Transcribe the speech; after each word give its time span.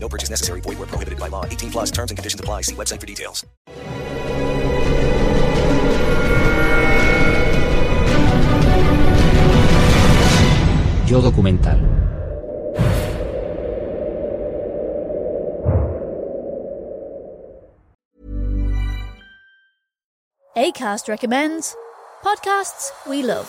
No 0.00 0.08
purchase 0.08 0.30
necessary. 0.30 0.60
Void 0.62 0.78
where 0.78 0.86
prohibited 0.86 1.18
by 1.18 1.28
law. 1.28 1.44
18 1.44 1.70
plus 1.70 1.90
terms 1.90 2.10
and 2.10 2.16
conditions 2.16 2.40
apply. 2.40 2.62
See 2.62 2.74
website 2.74 3.00
for 3.00 3.06
details. 3.06 3.44
Yo 11.08 11.22
documental. 11.22 11.80
ACAST 20.54 21.08
recommends 21.08 21.74
podcasts 22.22 22.90
we 23.08 23.22
love. 23.22 23.48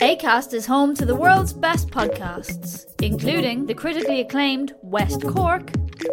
ACAST 0.00 0.52
is 0.52 0.66
home 0.66 0.94
to 0.96 1.06
the 1.06 1.16
world's 1.16 1.54
best 1.54 1.88
podcasts, 1.88 2.84
including 3.00 3.64
the 3.64 3.72
critically 3.72 4.20
acclaimed 4.20 4.74
West 4.82 5.22
Cork 5.22 5.70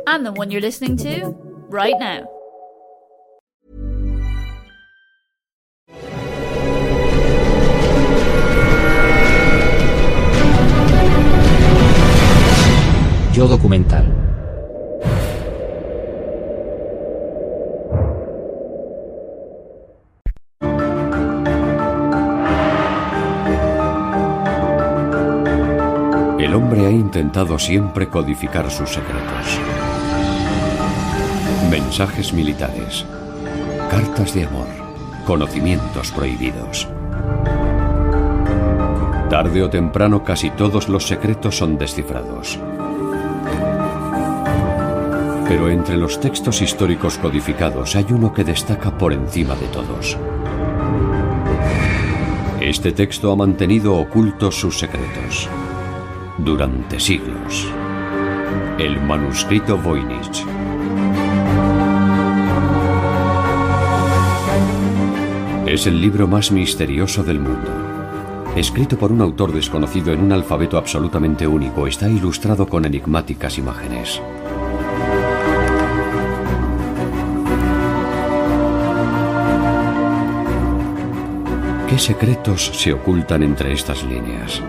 and 0.07 0.25
the 0.25 0.31
one 0.31 0.49
you're 0.49 0.61
listening 0.61 0.95
to 0.97 1.35
right 1.67 1.95
now. 1.99 2.25
Yo 13.33 13.47
documental. 13.47 14.26
Siempre 27.57 28.07
codificar 28.07 28.69
sus 28.69 28.89
secretos. 28.89 29.59
Mensajes 31.71 32.31
militares, 32.31 33.05
cartas 33.89 34.33
de 34.35 34.45
amor, 34.45 34.67
conocimientos 35.25 36.11
prohibidos. 36.11 36.87
Tarde 39.29 39.63
o 39.63 39.69
temprano 39.69 40.23
casi 40.23 40.51
todos 40.51 40.89
los 40.89 41.07
secretos 41.07 41.57
son 41.57 41.77
descifrados. 41.77 42.59
Pero 45.47 45.69
entre 45.69 45.97
los 45.97 46.19
textos 46.19 46.61
históricos 46.61 47.17
codificados 47.17 47.95
hay 47.95 48.05
uno 48.11 48.31
que 48.31 48.43
destaca 48.43 48.95
por 48.95 49.11
encima 49.11 49.55
de 49.55 49.67
todos. 49.67 50.17
Este 52.61 52.91
texto 52.91 53.31
ha 53.31 53.35
mantenido 53.35 53.95
ocultos 53.95 54.55
sus 54.55 54.77
secretos 54.77 55.49
durante 56.47 56.97
siglos. 56.97 57.67
El 58.79 59.01
manuscrito 59.01 59.77
Voynich. 59.77 60.45
Es 65.65 65.87
el 65.87 65.99
libro 65.99 66.25
más 66.25 66.53
misterioso 66.53 67.21
del 67.21 67.41
mundo. 67.41 67.69
Escrito 68.55 68.97
por 68.97 69.11
un 69.11 69.19
autor 69.19 69.51
desconocido 69.51 70.13
en 70.13 70.21
un 70.21 70.31
alfabeto 70.31 70.77
absolutamente 70.77 71.45
único, 71.45 71.85
está 71.85 72.07
ilustrado 72.07 72.65
con 72.65 72.85
enigmáticas 72.85 73.57
imágenes. 73.57 74.21
¿Qué 81.89 81.99
secretos 81.99 82.71
se 82.73 82.93
ocultan 82.93 83.43
entre 83.43 83.73
estas 83.73 84.01
líneas? 84.05 84.63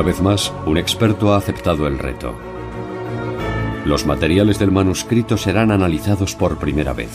Una 0.00 0.06
vez 0.06 0.22
más, 0.22 0.50
un 0.64 0.78
experto 0.78 1.34
ha 1.34 1.36
aceptado 1.36 1.86
el 1.86 1.98
reto. 1.98 2.34
Los 3.84 4.06
materiales 4.06 4.58
del 4.58 4.70
manuscrito 4.70 5.36
serán 5.36 5.70
analizados 5.70 6.34
por 6.34 6.56
primera 6.56 6.94
vez. 6.94 7.10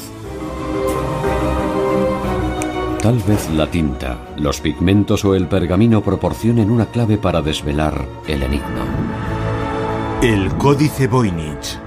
Tal 3.01 3.18
vez 3.28 3.50
la 3.50 3.66
tinta, 3.72 4.19
los 4.38 4.62
pigmentos 4.62 5.25
o 5.25 5.34
el 5.34 5.47
pergamino 5.47 6.03
proporcionen 6.03 6.69
una 6.69 6.85
clave 6.85 7.18
para 7.18 7.41
desvelar 7.41 8.06
el 8.28 8.44
enigma. 8.44 8.85
El 10.22 10.56
Códice 10.57 11.07
Voynich. 11.07 11.79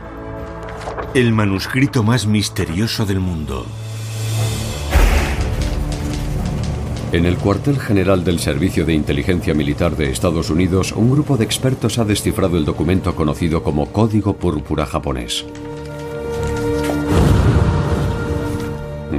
El 1.15 1.33
manuscrito 1.33 2.03
más 2.03 2.27
misterioso 2.27 3.07
del 3.07 3.21
mundo. 3.21 3.67
En 7.11 7.25
el 7.25 7.39
cuartel 7.39 7.79
general 7.79 8.23
del 8.23 8.39
Servicio 8.39 8.85
de 8.85 8.93
Inteligencia 8.93 9.55
Militar 9.55 9.97
de 9.97 10.11
Estados 10.11 10.51
Unidos, 10.51 10.93
un 10.93 11.11
grupo 11.11 11.39
de 11.39 11.45
expertos 11.45 11.99
ha 11.99 12.05
descifrado 12.05 12.59
el 12.59 12.67
documento 12.67 13.17
conocido 13.17 13.63
como 13.63 13.87
Código 13.87 14.35
Púrpura 14.35 14.85
japonés. 14.85 15.47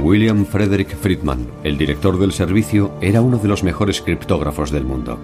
William 0.00 0.46
Frederick 0.46 0.96
Friedman, 0.96 1.48
el 1.64 1.76
director 1.76 2.16
del 2.16 2.32
servicio, 2.32 2.92
era 3.00 3.22
uno 3.22 3.38
de 3.38 3.48
los 3.48 3.64
mejores 3.64 4.00
criptógrafos 4.00 4.70
del 4.70 4.84
mundo. 4.84 5.18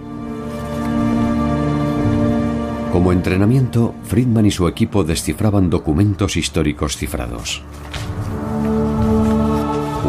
Como 2.93 3.13
entrenamiento, 3.13 3.95
Friedman 4.05 4.47
y 4.47 4.51
su 4.51 4.67
equipo 4.67 5.05
descifraban 5.05 5.71
documentos 5.71 6.37
históricos 6.37 6.97
cifrados. 6.97 7.63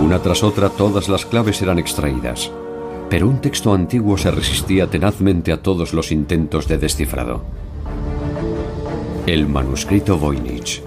Una 0.02 0.20
tras 0.22 0.44
otra 0.44 0.70
todas 0.70 1.10
las 1.10 1.26
claves 1.26 1.62
eran 1.62 1.80
extraídas, 1.80 2.52
pero 3.10 3.28
un 3.28 3.42
texto 3.42 3.74
antiguo 3.74 4.18
se 4.18 4.32
resistía 4.32 4.88
tenazmente 4.88 5.52
a 5.52 5.62
todos 5.62 5.94
los 5.94 6.12
intentos 6.12 6.68
de 6.68 6.78
descifrado. 6.78 7.42
El 9.26 9.48
manuscrito 9.48 10.18
Voynich. 10.18 10.84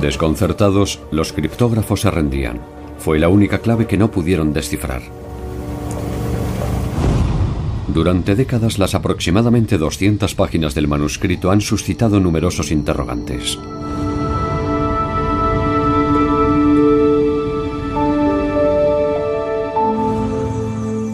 Desconcertados, 0.00 1.00
los 1.10 1.32
criptógrafos 1.32 2.02
se 2.02 2.10
rendían. 2.10 2.60
Fue 2.98 3.18
la 3.18 3.28
única 3.28 3.58
clave 3.58 3.86
que 3.86 3.98
no 3.98 4.10
pudieron 4.10 4.52
descifrar. 4.52 5.02
Durante 7.88 8.34
décadas 8.34 8.78
las 8.78 8.94
aproximadamente 8.94 9.78
200 9.78 10.34
páginas 10.34 10.74
del 10.74 10.88
manuscrito 10.88 11.50
han 11.50 11.60
suscitado 11.60 12.20
numerosos 12.20 12.72
interrogantes. 12.72 13.58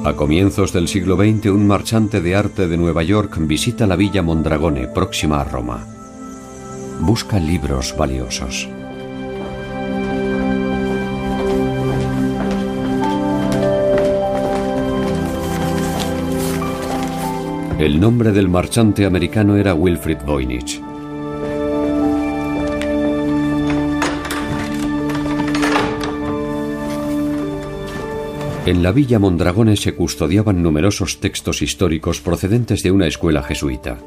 A 0.05 0.15
comienzos 0.17 0.73
del 0.73 0.89
siglo 0.89 1.17
XX, 1.17 1.47
un 1.47 1.67
marchante 1.67 2.21
de 2.21 2.35
arte 2.35 2.67
de 2.67 2.77
Nueva 2.77 3.05
York 3.05 3.37
visita 3.41 3.87
la 3.87 3.95
villa 3.95 4.21
Mondragone, 4.21 4.89
próxima 4.89 5.41
a 5.41 5.45
Roma. 5.45 5.87
Busca 7.01 7.39
libros 7.39 7.95
valiosos. 7.97 8.69
El 17.82 17.99
nombre 17.99 18.31
del 18.31 18.49
marchante 18.49 19.05
americano 19.05 19.56
era 19.56 19.75
Wilfrid 19.75 20.19
Voynich. 20.25 20.81
En 28.67 28.84
la 28.84 28.93
villa 28.93 29.19
Mondragones 29.19 29.81
se 29.81 29.96
custodiaban 29.96 30.62
numerosos 30.62 31.19
textos 31.19 31.61
históricos 31.61 32.20
procedentes 32.20 32.84
de 32.84 32.93
una 32.93 33.08
escuela 33.08 33.43
jesuita. 33.43 33.99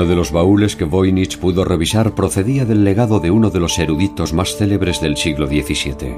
Uno 0.00 0.08
de 0.08 0.16
los 0.16 0.32
baúles 0.32 0.76
que 0.76 0.86
Voynich 0.86 1.38
pudo 1.38 1.62
revisar 1.62 2.14
procedía 2.14 2.64
del 2.64 2.84
legado 2.84 3.20
de 3.20 3.30
uno 3.30 3.50
de 3.50 3.60
los 3.60 3.78
eruditos 3.78 4.32
más 4.32 4.56
célebres 4.56 4.98
del 5.02 5.18
siglo 5.18 5.46
XVII, 5.46 6.16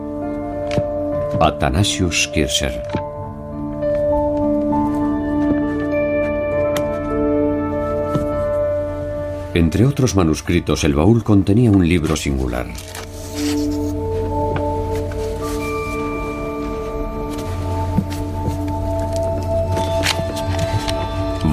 Athanasius 1.40 2.30
Kircher. 2.32 2.80
Entre 9.52 9.84
otros 9.84 10.14
manuscritos, 10.14 10.84
el 10.84 10.94
baúl 10.94 11.24
contenía 11.24 11.72
un 11.72 11.88
libro 11.88 12.14
singular. 12.14 12.68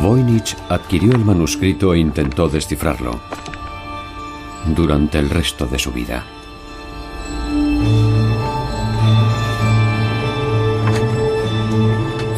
Voynich 0.02 0.56
adquirió 0.70 1.12
el 1.12 1.26
manuscrito 1.26 1.94
e 1.94 2.00
intentó 2.00 2.48
descifrarlo 2.48 3.20
durante 4.68 5.20
el 5.20 5.30
resto 5.30 5.66
de 5.66 5.78
su 5.78 5.92
vida. 5.92 6.26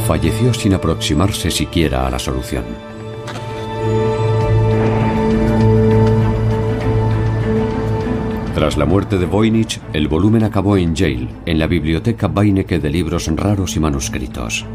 Falleció 0.07 0.53
sin 0.55 0.73
aproximarse 0.73 1.51
siquiera 1.51 2.07
a 2.07 2.09
la 2.09 2.17
solución. 2.17 2.65
Tras 8.55 8.75
la 8.75 8.85
muerte 8.85 9.17
de 9.19 9.25
Voynich, 9.25 9.79
el 9.93 10.07
volumen 10.07 10.43
acabó 10.43 10.77
en 10.77 10.95
Yale, 10.95 11.27
en 11.45 11.59
la 11.59 11.67
biblioteca 11.67 12.27
Beinecke 12.27 12.79
de 12.79 12.89
libros 12.89 13.27
raros 13.35 13.75
y 13.75 13.79
manuscritos. 13.79 14.65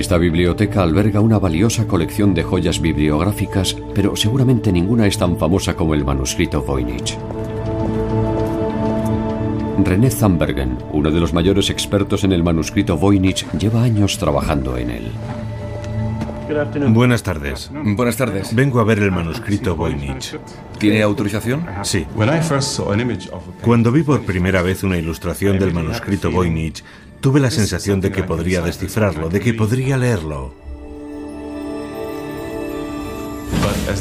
Esta 0.00 0.16
biblioteca 0.16 0.82
alberga 0.82 1.20
una 1.20 1.38
valiosa 1.38 1.86
colección 1.86 2.32
de 2.32 2.42
joyas 2.42 2.80
bibliográficas, 2.80 3.76
pero 3.94 4.16
seguramente 4.16 4.72
ninguna 4.72 5.06
es 5.06 5.18
tan 5.18 5.36
famosa 5.36 5.76
como 5.76 5.92
el 5.92 6.06
manuscrito 6.06 6.62
Voynich. 6.62 7.18
René 9.84 10.10
Zambergen, 10.10 10.78
uno 10.92 11.10
de 11.10 11.20
los 11.20 11.34
mayores 11.34 11.68
expertos 11.68 12.24
en 12.24 12.32
el 12.32 12.42
manuscrito 12.42 12.96
Voynich, 12.96 13.46
lleva 13.58 13.82
años 13.82 14.16
trabajando 14.16 14.78
en 14.78 14.88
él. 14.88 15.10
Buenas 16.88 17.22
tardes. 17.22 17.70
Buenas 17.70 18.16
tardes. 18.16 18.54
Vengo 18.54 18.80
a 18.80 18.84
ver 18.84 19.00
el 19.00 19.12
manuscrito 19.12 19.76
Voynich. 19.76 20.38
¿Tiene 20.78 21.02
autorización? 21.02 21.66
Sí. 21.82 22.06
Cuando 23.60 23.92
vi 23.92 24.02
por 24.02 24.22
primera 24.22 24.62
vez 24.62 24.82
una 24.82 24.96
ilustración 24.96 25.58
del 25.58 25.74
manuscrito 25.74 26.30
Voynich, 26.30 26.82
tuve 27.20 27.40
la 27.40 27.50
sensación 27.50 28.00
de 28.00 28.10
que 28.10 28.22
podría 28.22 28.62
descifrarlo, 28.62 29.28
de 29.28 29.40
que 29.40 29.54
podría 29.54 29.96
leerlo. 29.96 30.54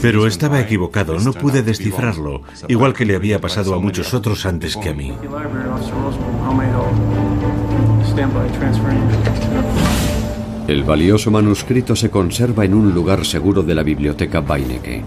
Pero 0.02 0.28
estaba 0.28 0.62
equivocado, 0.62 1.20
no 1.20 1.34
pude 1.34 1.64
descifrarlo, 1.64 2.44
igual 2.68 2.94
que 2.94 3.06
le 3.06 3.16
había 3.16 3.42
pasado 3.42 3.74
a 3.74 3.80
muchos 3.80 4.14
otros 4.14 4.46
antes 4.46 4.78
que 4.78 4.90
a 4.90 4.94
mí. 4.94 5.14
El 10.68 10.84
valioso 10.84 11.32
manuscrito 11.32 11.96
se 11.96 12.10
conserva 12.10 12.64
en 12.64 12.76
un 12.76 12.94
lugar 12.94 13.26
seguro 13.26 13.64
de 13.64 13.76
la 13.76 13.84
biblioteca 13.84 14.42
Beinecke. 14.42 15.04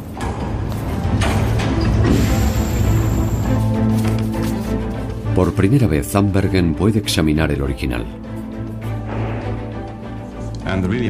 Por 5.35 5.55
primera 5.55 5.87
vez, 5.87 6.09
Zambergen 6.09 6.75
puede 6.75 6.99
examinar 6.99 7.51
el 7.51 7.63
original. 7.63 8.05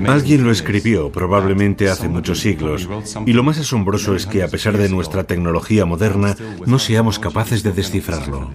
Alguien 0.06 0.44
lo 0.44 0.50
escribió, 0.50 1.10
probablemente 1.10 1.88
hace 1.88 2.08
muchos 2.08 2.40
siglos, 2.40 2.88
y 3.26 3.32
lo 3.32 3.42
más 3.42 3.58
asombroso 3.58 4.14
es 4.14 4.26
que 4.26 4.42
a 4.42 4.48
pesar 4.48 4.78
de 4.78 4.88
nuestra 4.88 5.24
tecnología 5.24 5.84
moderna, 5.84 6.36
no 6.66 6.78
seamos 6.78 7.18
capaces 7.18 7.62
de 7.62 7.72
descifrarlo. 7.72 8.50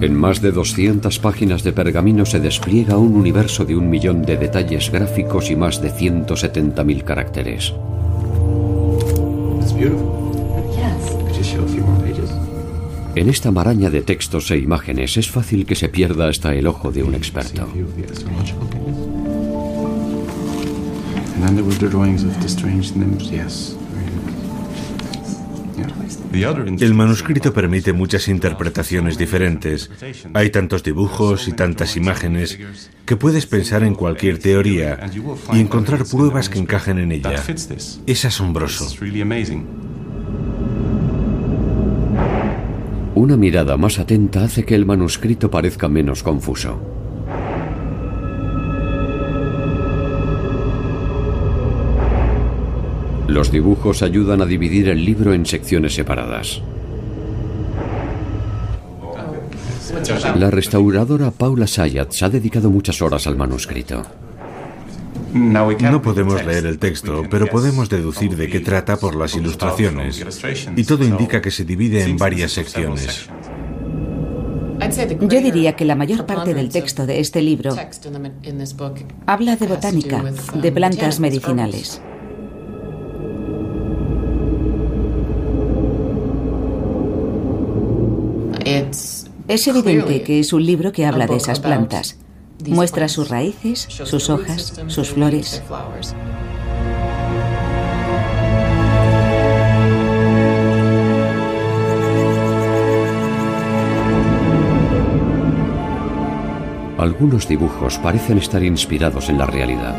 En 0.00 0.14
más 0.14 0.40
de 0.40 0.52
200 0.52 1.18
páginas 1.18 1.64
de 1.64 1.72
pergamino 1.72 2.24
se 2.24 2.38
despliega 2.38 2.96
un 2.98 3.16
universo 3.16 3.64
de 3.64 3.74
un 3.74 3.90
millón 3.90 4.22
de 4.22 4.36
detalles 4.36 4.90
gráficos 4.92 5.50
y 5.50 5.56
más 5.56 5.82
de 5.82 5.90
170.000 5.90 7.02
caracteres. 7.02 7.74
En 13.18 13.28
esta 13.28 13.50
maraña 13.50 13.90
de 13.90 14.02
textos 14.02 14.48
e 14.52 14.58
imágenes 14.58 15.16
es 15.16 15.28
fácil 15.28 15.66
que 15.66 15.74
se 15.74 15.88
pierda 15.88 16.28
hasta 16.28 16.54
el 16.54 16.68
ojo 16.68 16.92
de 16.92 17.02
un 17.02 17.16
experto. 17.16 17.66
El 26.78 26.94
manuscrito 26.94 27.52
permite 27.52 27.92
muchas 27.92 28.28
interpretaciones 28.28 29.18
diferentes. 29.18 29.90
Hay 30.32 30.50
tantos 30.50 30.84
dibujos 30.84 31.48
y 31.48 31.54
tantas 31.54 31.96
imágenes 31.96 32.56
que 33.04 33.16
puedes 33.16 33.46
pensar 33.46 33.82
en 33.82 33.96
cualquier 33.96 34.38
teoría 34.38 35.10
y 35.52 35.58
encontrar 35.58 36.04
pruebas 36.04 36.48
que 36.48 36.60
encajen 36.60 36.98
en 36.98 37.10
ella. 37.10 37.42
Es 38.06 38.24
asombroso. 38.24 38.86
Una 43.18 43.36
mirada 43.36 43.76
más 43.76 43.98
atenta 43.98 44.44
hace 44.44 44.64
que 44.64 44.76
el 44.76 44.86
manuscrito 44.86 45.50
parezca 45.50 45.88
menos 45.88 46.22
confuso. 46.22 46.78
Los 53.26 53.50
dibujos 53.50 54.04
ayudan 54.04 54.40
a 54.40 54.46
dividir 54.46 54.88
el 54.88 55.04
libro 55.04 55.34
en 55.34 55.46
secciones 55.46 55.96
separadas. 55.96 56.62
La 60.36 60.52
restauradora 60.52 61.32
Paula 61.32 61.66
Sayatz 61.66 62.22
ha 62.22 62.28
dedicado 62.30 62.70
muchas 62.70 63.02
horas 63.02 63.26
al 63.26 63.36
manuscrito. 63.36 64.04
No 65.32 66.02
podemos 66.02 66.44
leer 66.44 66.66
el 66.66 66.78
texto, 66.78 67.24
pero 67.30 67.46
podemos 67.46 67.88
deducir 67.88 68.36
de 68.36 68.48
qué 68.48 68.60
trata 68.60 68.96
por 68.96 69.14
las 69.14 69.34
ilustraciones. 69.34 70.24
Y 70.76 70.84
todo 70.84 71.04
indica 71.04 71.42
que 71.42 71.50
se 71.50 71.64
divide 71.64 72.02
en 72.02 72.16
varias 72.16 72.52
secciones. 72.52 73.28
Yo 75.20 75.40
diría 75.40 75.74
que 75.74 75.84
la 75.84 75.94
mayor 75.94 76.24
parte 76.24 76.54
del 76.54 76.68
texto 76.68 77.04
de 77.06 77.20
este 77.20 77.42
libro 77.42 77.76
habla 79.26 79.56
de 79.56 79.66
botánica, 79.66 80.24
de 80.54 80.72
plantas 80.72 81.20
medicinales. 81.20 82.00
Es 89.48 89.66
evidente 89.66 90.22
que 90.22 90.40
es 90.40 90.52
un 90.52 90.64
libro 90.64 90.92
que 90.92 91.06
habla 91.06 91.26
de 91.26 91.36
esas 91.36 91.60
plantas. 91.60 92.18
Muestra 92.66 93.08
sus 93.08 93.28
raíces, 93.28 93.86
sus 93.88 94.30
hojas, 94.30 94.80
sus 94.88 95.10
flores. 95.10 95.62
Algunos 106.98 107.46
dibujos 107.46 107.96
parecen 107.98 108.38
estar 108.38 108.62
inspirados 108.62 109.28
en 109.28 109.38
la 109.38 109.46
realidad. 109.46 109.96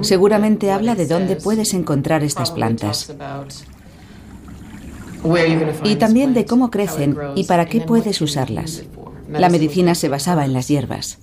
Seguramente 0.00 0.70
habla 0.70 0.94
de 0.94 1.06
dónde 1.06 1.36
puedes 1.36 1.74
encontrar 1.74 2.22
estas 2.22 2.50
plantas. 2.50 3.14
Y 5.84 5.96
también 5.96 6.34
de 6.34 6.44
cómo 6.44 6.70
crecen 6.70 7.16
y 7.34 7.44
para 7.44 7.66
qué 7.66 7.80
puedes 7.80 8.20
usarlas. 8.20 8.84
La 9.30 9.48
medicina 9.48 9.94
se 9.94 10.08
basaba 10.08 10.44
en 10.44 10.52
las 10.52 10.68
hierbas. 10.68 11.18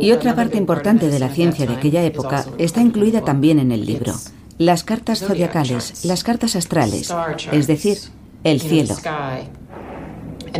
Y 0.00 0.10
otra 0.12 0.34
parte 0.34 0.58
importante 0.58 1.08
de 1.08 1.18
la 1.20 1.28
ciencia 1.28 1.66
de 1.66 1.74
aquella 1.74 2.02
época 2.02 2.44
está 2.58 2.80
incluida 2.80 3.22
también 3.22 3.58
en 3.58 3.70
el 3.70 3.86
libro. 3.86 4.14
las 4.58 4.84
cartas 4.84 5.18
zodiacales, 5.20 6.04
las 6.04 6.22
cartas 6.22 6.54
astrales, 6.56 7.12
es 7.52 7.66
decir, 7.66 7.98
el 8.44 8.60
cielo. 8.60 8.94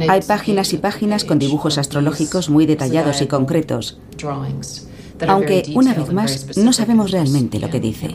Hay 0.09 0.23
páginas 0.23 0.73
y 0.73 0.79
páginas 0.79 1.25
con 1.25 1.39
dibujos 1.39 1.79
astrológicos 1.79 2.51
muy 2.51 2.67
detallados 2.67 3.23
y 3.23 3.27
concretos, 3.27 4.01
aunque 5.27 5.65
una 5.75 5.95
vez 5.95 6.13
más 6.13 6.57
no 6.57 6.73
sabemos 6.73 7.11
realmente 7.11 7.59
lo 7.59 7.71
que 7.71 7.81
dice. 7.81 8.15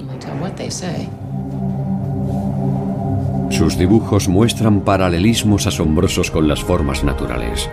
Sus 3.50 3.78
dibujos 3.78 4.28
muestran 4.28 4.82
paralelismos 4.82 5.68
asombrosos 5.68 6.32
con 6.32 6.48
las 6.48 6.64
formas 6.64 7.04
naturales. 7.04 7.70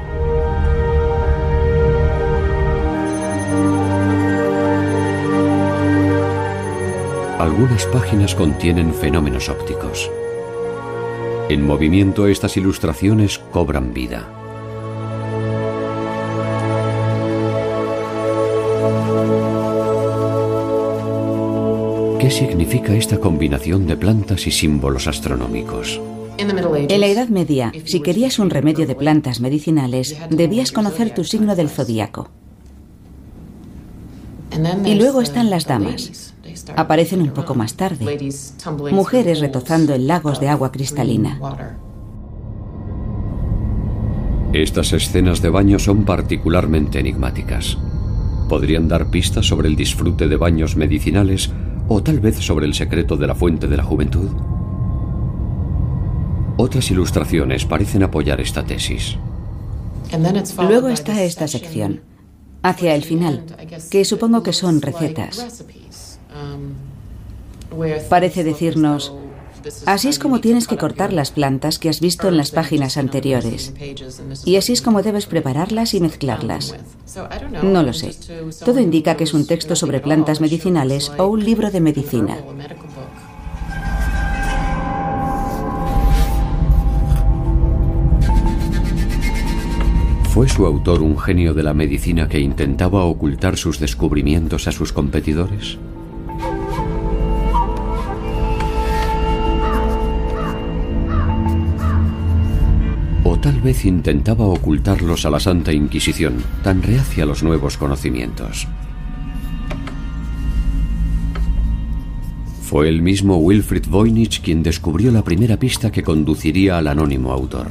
Algunas 7.38 7.86
páginas 7.86 8.34
contienen 8.34 8.92
fenómenos 8.94 9.48
ópticos. 9.48 10.10
En 11.48 11.64
movimiento 11.64 12.26
estas 12.26 12.56
ilustraciones 12.56 13.38
cobran 13.38 13.94
vida. 13.94 14.45
¿Qué 22.26 22.32
significa 22.32 22.92
esta 22.92 23.20
combinación 23.20 23.86
de 23.86 23.96
plantas 23.96 24.48
y 24.48 24.50
símbolos 24.50 25.06
astronómicos? 25.06 26.00
En 26.38 27.00
la 27.00 27.06
Edad 27.06 27.28
Media, 27.28 27.72
si 27.84 28.00
querías 28.00 28.40
un 28.40 28.50
remedio 28.50 28.84
de 28.84 28.96
plantas 28.96 29.38
medicinales, 29.38 30.18
debías 30.28 30.72
conocer 30.72 31.14
tu 31.14 31.22
signo 31.22 31.54
del 31.54 31.68
zodíaco. 31.68 32.28
Y 34.84 34.96
luego 34.96 35.20
están 35.22 35.50
las 35.50 35.66
damas. 35.66 36.34
Aparecen 36.74 37.22
un 37.22 37.30
poco 37.30 37.54
más 37.54 37.74
tarde. 37.74 38.18
Mujeres 38.90 39.38
retozando 39.38 39.94
en 39.94 40.08
lagos 40.08 40.40
de 40.40 40.48
agua 40.48 40.72
cristalina. 40.72 41.38
Estas 44.52 44.92
escenas 44.92 45.42
de 45.42 45.50
baño 45.50 45.78
son 45.78 46.04
particularmente 46.04 46.98
enigmáticas. 46.98 47.78
Podrían 48.48 48.88
dar 48.88 49.10
pistas 49.10 49.46
sobre 49.46 49.68
el 49.68 49.76
disfrute 49.76 50.26
de 50.26 50.36
baños 50.36 50.74
medicinales 50.74 51.52
o 51.88 52.02
tal 52.02 52.20
vez 52.20 52.36
sobre 52.36 52.66
el 52.66 52.74
secreto 52.74 53.16
de 53.16 53.26
la 53.26 53.34
fuente 53.34 53.68
de 53.68 53.76
la 53.76 53.84
juventud. 53.84 54.30
Otras 56.56 56.90
ilustraciones 56.90 57.64
parecen 57.64 58.02
apoyar 58.02 58.40
esta 58.40 58.64
tesis. 58.64 59.16
Luego 60.68 60.88
está 60.88 61.22
esta 61.22 61.48
sección, 61.48 62.00
hacia 62.62 62.94
el 62.94 63.02
final, 63.02 63.44
que 63.90 64.04
supongo 64.04 64.42
que 64.42 64.52
son 64.52 64.80
recetas. 64.80 65.64
Parece 68.08 68.44
decirnos, 68.44 69.12
así 69.86 70.08
es 70.08 70.18
como 70.18 70.40
tienes 70.40 70.66
que 70.66 70.76
cortar 70.76 71.12
las 71.12 71.30
plantas 71.30 71.78
que 71.78 71.88
has 71.88 72.00
visto 72.00 72.28
en 72.28 72.36
las 72.36 72.50
páginas 72.50 72.96
anteriores. 72.96 73.72
Y 74.44 74.56
así 74.56 74.72
es 74.72 74.82
como 74.82 75.02
debes 75.02 75.26
prepararlas 75.26 75.94
y 75.94 76.00
mezclarlas. 76.00 76.74
No 77.62 77.82
lo 77.82 77.92
sé. 77.92 78.14
Todo 78.64 78.80
indica 78.80 79.16
que 79.16 79.24
es 79.24 79.34
un 79.34 79.46
texto 79.46 79.76
sobre 79.76 80.00
plantas 80.00 80.40
medicinales 80.40 81.12
o 81.18 81.26
un 81.26 81.44
libro 81.44 81.70
de 81.70 81.80
medicina. 81.80 82.38
¿Fue 90.36 90.50
su 90.50 90.66
autor 90.66 91.00
un 91.00 91.18
genio 91.18 91.54
de 91.54 91.62
la 91.62 91.72
medicina 91.72 92.28
que 92.28 92.38
intentaba 92.38 93.04
ocultar 93.04 93.56
sus 93.56 93.80
descubrimientos 93.80 94.68
a 94.68 94.72
sus 94.72 94.92
competidores? 94.92 95.78
Tal 103.56 103.62
vez 103.62 103.86
intentaba 103.86 104.44
ocultarlos 104.44 105.24
a 105.24 105.30
la 105.30 105.40
Santa 105.40 105.72
Inquisición, 105.72 106.34
tan 106.62 106.82
reacia 106.82 107.24
a 107.24 107.26
los 107.26 107.42
nuevos 107.42 107.78
conocimientos. 107.78 108.68
Fue 112.60 112.90
el 112.90 113.00
mismo 113.00 113.38
Wilfried 113.38 113.86
Voynich 113.88 114.42
quien 114.42 114.62
descubrió 114.62 115.10
la 115.10 115.24
primera 115.24 115.56
pista 115.56 115.90
que 115.90 116.02
conduciría 116.02 116.76
al 116.76 116.86
anónimo 116.86 117.32
autor. 117.32 117.68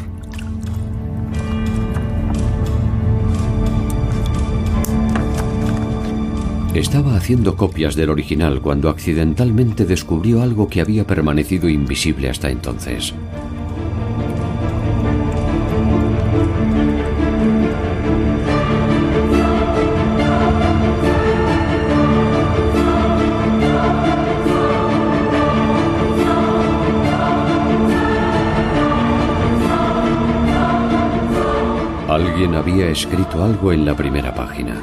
Estaba 6.73 7.15
haciendo 7.15 7.55
copias 7.55 7.95
del 7.95 8.09
original 8.09 8.59
cuando 8.59 8.89
accidentalmente 8.89 9.85
descubrió 9.85 10.41
algo 10.41 10.67
que 10.67 10.81
había 10.81 11.05
permanecido 11.05 11.69
invisible 11.69 12.27
hasta 12.27 12.49
entonces. 12.49 13.13
Alguien 32.45 32.61
había 32.61 32.91
escrito 32.91 33.43
algo 33.43 33.71
en 33.71 33.85
la 33.85 33.97
primera 33.97 34.31
página. 34.35 34.79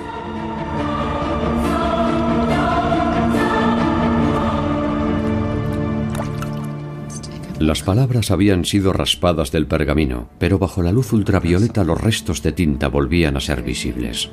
Las 7.61 7.85
palabras 7.85 8.33
habían 8.33 8.65
sido 8.65 8.93
raspadas 8.93 9.53
del 9.53 9.69
pergamino, 9.69 10.29
pero 10.41 10.59
bajo 10.59 10.83
la 10.83 10.91
luz 10.91 11.13
ultravioleta 11.13 11.85
los 11.85 12.01
restos 12.01 12.43
de 12.43 12.51
tinta 12.51 12.89
volvían 12.89 13.37
a 13.37 13.41
ser 13.41 13.63
visibles. 13.63 14.29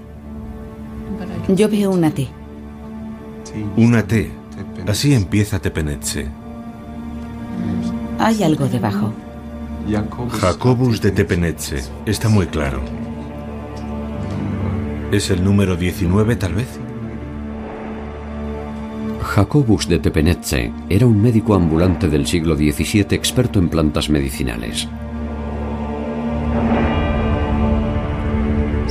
Yo 1.50 1.70
veo 1.70 1.92
una 1.92 2.10
T. 2.10 2.28
Una 3.78 4.08
T. 4.08 4.32
Así 4.88 5.14
empieza 5.14 5.60
Tepenetze. 5.60 6.26
Hay 8.18 8.42
algo 8.42 8.66
debajo. 8.66 9.14
Jacobus 10.32 11.00
de 11.00 11.12
Tepenetze. 11.12 11.84
Está 12.08 12.28
muy 12.28 12.48
claro. 12.48 12.82
¿Es 15.12 15.32
el 15.32 15.44
número 15.44 15.76
19 15.76 16.36
tal 16.36 16.54
vez? 16.54 16.68
Jacobus 19.24 19.88
de 19.88 19.98
Tepenetze 19.98 20.72
era 20.88 21.08
un 21.08 21.20
médico 21.20 21.56
ambulante 21.56 22.08
del 22.08 22.28
siglo 22.28 22.56
XVII 22.56 23.08
experto 23.10 23.58
en 23.58 23.70
plantas 23.70 24.08
medicinales. 24.12 24.88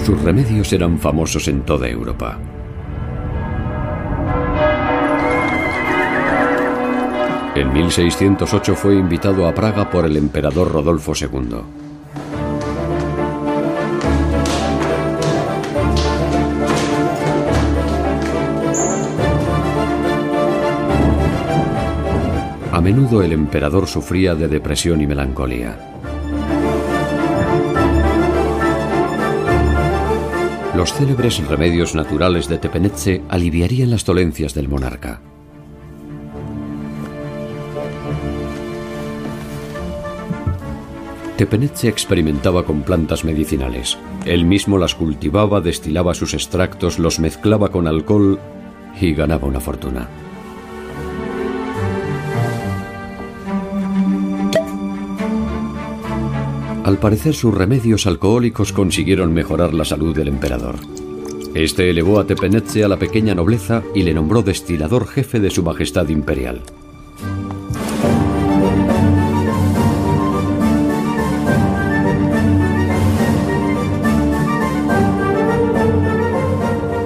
Sus 0.05 0.21
remedios 0.23 0.73
eran 0.73 0.99
famosos 0.99 1.47
en 1.47 1.63
toda 1.63 1.89
Europa. 1.89 2.37
En 7.55 7.73
1608 7.73 8.75
fue 8.75 8.97
invitado 8.97 9.47
a 9.47 9.55
Praga 9.55 9.89
por 9.89 10.05
el 10.05 10.17
emperador 10.17 10.73
Rodolfo 10.73 11.13
II. 11.15 11.88
A 22.79 22.81
menudo 22.81 23.25
el 23.25 23.33
emperador 23.33 23.89
sufría 23.89 24.37
de 24.37 24.47
depresión 24.47 25.01
y 25.01 25.07
melancolía. 25.09 25.77
Los 30.77 30.93
célebres 30.93 31.45
remedios 31.49 31.97
naturales 31.97 32.47
de 32.47 32.59
Tepenetze 32.59 33.23
aliviarían 33.29 33.91
las 33.91 34.05
dolencias 34.05 34.55
del 34.55 34.69
monarca. 34.69 35.21
Tepenetze 41.37 41.89
experimentaba 41.89 42.63
con 42.63 42.83
plantas 42.83 43.25
medicinales. 43.25 43.99
Él 44.25 44.45
mismo 44.45 44.79
las 44.79 44.95
cultivaba, 44.95 45.61
destilaba 45.61 46.15
sus 46.15 46.33
extractos, 46.33 47.01
los 47.01 47.19
mezclaba 47.19 47.73
con 47.73 47.89
alcohol 47.89 48.39
y 49.01 49.15
ganaba 49.15 49.49
una 49.49 49.59
fortuna. 49.59 50.09
Al 56.89 56.97
parecer 56.97 57.35
sus 57.35 57.53
remedios 57.53 58.07
alcohólicos 58.07 58.73
consiguieron 58.73 59.35
mejorar 59.35 59.75
la 59.75 59.85
salud 59.85 60.17
del 60.17 60.29
emperador. 60.29 60.77
Este 61.53 61.91
elevó 61.91 62.19
a 62.19 62.27
Tepenetze 62.27 62.83
a 62.83 62.89
la 62.89 62.97
pequeña 62.97 63.35
nobleza 63.35 63.83
y 63.95 64.05
le 64.05 64.15
nombró 64.15 64.41
destilador 64.41 65.07
jefe 65.07 65.39
de 65.39 65.51
su 65.51 65.63
majestad 65.63 66.09
imperial. 66.09 66.63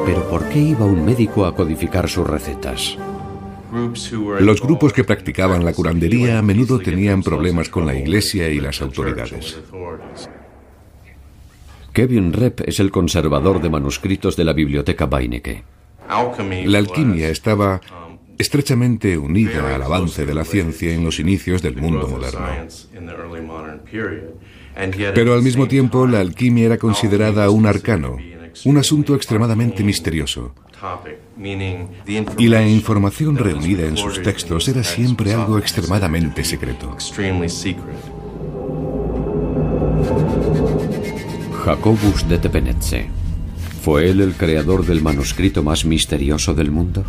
Pero 0.07 0.29
¿por 0.31 0.49
qué 0.51 0.61
iba 0.61 0.87
un 0.87 1.05
médico 1.05 1.45
a 1.45 1.57
codificar 1.57 2.09
sus 2.09 2.25
recetas? 2.25 2.97
Los 4.41 4.61
grupos 4.61 4.93
que 4.93 5.05
practicaban 5.05 5.65
la 5.65 5.73
curandería 5.73 6.39
a 6.39 6.43
menudo 6.43 6.79
tenían 6.79 7.23
problemas 7.23 7.69
con 7.71 7.87
la 7.87 7.95
iglesia 7.95 8.49
y 8.49 8.61
las 8.61 8.83
autoridades. 8.83 9.59
Kevin 11.93 12.33
Rep 12.33 12.61
es 12.67 12.81
el 12.81 12.91
conservador 12.91 13.61
de 13.61 13.71
manuscritos 13.71 14.37
de 14.37 14.45
la 14.45 14.53
biblioteca 14.53 15.07
Beinecke. 15.07 15.65
La 16.67 16.79
alquimia 16.79 17.29
estaba 17.29 17.81
estrechamente 18.39 19.17
unida 19.17 19.75
al 19.75 19.83
avance 19.83 20.27
de 20.27 20.35
la 20.35 20.45
ciencia 20.45 20.93
en 20.93 21.05
los 21.05 21.21
inicios 21.21 21.63
del 21.63 21.77
mundo 21.77 22.09
moderno. 22.09 22.47
Pero 25.15 25.35
al 25.35 25.43
mismo 25.43 25.69
tiempo 25.69 26.07
la 26.07 26.21
alquimia 26.21 26.67
era 26.67 26.79
considerada 26.79 27.51
un 27.51 27.67
arcano, 27.67 28.17
un 28.65 28.77
asunto 28.79 29.15
extremadamente 29.15 29.83
misterioso. 29.83 30.55
Y 32.39 32.49
la 32.49 32.67
información 32.67 33.37
reunida 33.37 33.87
en 33.87 33.97
sus 33.97 34.23
textos 34.23 34.69
era 34.69 34.83
siempre 34.83 35.33
algo 35.33 35.59
extremadamente 35.59 36.45
secreto. 36.45 36.97
Jacobus 41.65 42.29
de 42.29 42.39
Tepenetze. 42.39 43.07
¿Fue 43.83 44.11
él 44.11 44.21
el 44.21 44.35
creador 44.35 44.85
del 44.85 45.01
manuscrito 45.01 45.63
más 45.63 45.85
misterioso 45.85 46.55
del 46.55 46.71
mundo? 46.71 47.05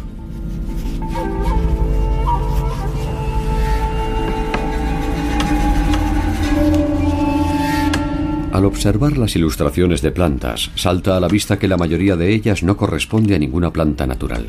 Al 8.63 8.67
observar 8.67 9.17
las 9.17 9.35
ilustraciones 9.35 10.01
de 10.01 10.11
plantas, 10.11 10.71
salta 10.75 11.17
a 11.17 11.19
la 11.19 11.27
vista 11.27 11.59
que 11.59 11.67
la 11.67 11.75
mayoría 11.75 12.15
de 12.15 12.33
ellas 12.33 12.63
no 12.63 12.77
corresponde 12.77 13.35
a 13.35 13.37
ninguna 13.37 13.73
planta 13.73 14.07
natural. 14.07 14.47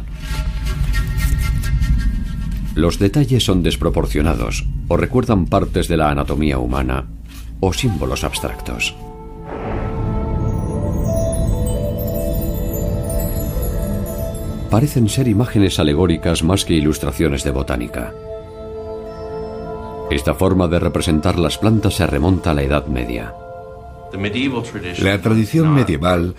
Los 2.76 3.00
detalles 3.00 3.42
son 3.42 3.64
desproporcionados 3.64 4.66
o 4.86 4.96
recuerdan 4.96 5.46
partes 5.46 5.88
de 5.88 5.96
la 5.96 6.10
anatomía 6.10 6.58
humana 6.58 7.08
o 7.58 7.72
símbolos 7.72 8.22
abstractos. 8.22 8.94
Parecen 14.70 15.08
ser 15.08 15.26
imágenes 15.26 15.80
alegóricas 15.80 16.44
más 16.44 16.64
que 16.64 16.74
ilustraciones 16.74 17.42
de 17.42 17.50
botánica. 17.50 18.14
Esta 20.08 20.34
forma 20.34 20.68
de 20.68 20.78
representar 20.78 21.36
las 21.36 21.58
plantas 21.58 21.94
se 21.94 22.06
remonta 22.06 22.52
a 22.52 22.54
la 22.54 22.62
Edad 22.62 22.86
Media. 22.86 23.34
La 24.98 25.20
tradición 25.20 25.74
medieval 25.74 26.34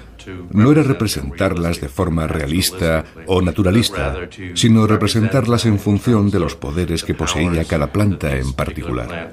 no 0.52 0.72
era 0.72 0.84
representarlas 0.84 1.82
de 1.82 1.90
forma 1.90 2.28
realista 2.28 3.06
o 3.28 3.42
naturalista, 3.42 4.16
sino 4.54 4.88
representarlas 4.88 5.66
en 5.66 5.80
función 5.80 6.32
de 6.32 6.40
los 6.40 6.56
poderes 6.56 7.04
que 7.04 7.14
poseía 7.14 7.66
cada 7.66 7.92
planta 7.92 8.36
en 8.36 8.54
particular. 8.54 9.32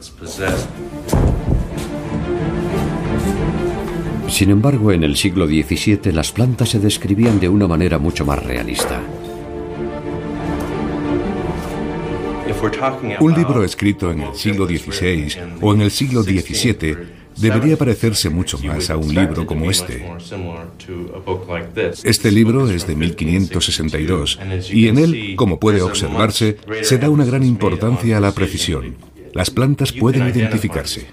Sin 4.28 4.50
embargo, 4.50 4.92
en 4.92 5.04
el 5.04 5.16
siglo 5.16 5.46
XVII 5.46 6.12
las 6.12 6.32
plantas 6.32 6.70
se 6.70 6.78
describían 6.78 7.38
de 7.38 7.48
una 7.48 7.66
manera 7.66 7.98
mucho 7.98 8.24
más 8.24 8.42
realista. 8.42 9.00
Un 13.20 13.34
libro 13.34 13.64
escrito 13.64 14.10
en 14.10 14.20
el 14.20 14.34
siglo 14.34 14.66
XVI 14.66 15.36
o 15.60 15.74
en 15.74 15.82
el 15.82 15.90
siglo 15.90 16.22
XVII 16.22 17.21
debería 17.42 17.76
parecerse 17.76 18.30
mucho 18.30 18.58
más 18.58 18.88
a 18.88 18.96
un 18.96 19.14
libro 19.14 19.44
como 19.46 19.70
este. 19.70 20.06
Este 22.04 22.30
libro 22.30 22.70
es 22.70 22.86
de 22.86 22.96
1562 22.96 24.38
y 24.72 24.88
en 24.88 24.98
él, 24.98 25.34
como 25.36 25.58
puede 25.58 25.82
observarse, 25.82 26.56
se 26.82 26.98
da 26.98 27.10
una 27.10 27.24
gran 27.24 27.42
importancia 27.42 28.16
a 28.16 28.20
la 28.20 28.32
precisión. 28.32 28.96
Las 29.34 29.50
plantas 29.50 29.92
pueden 29.92 30.28
identificarse. 30.28 31.08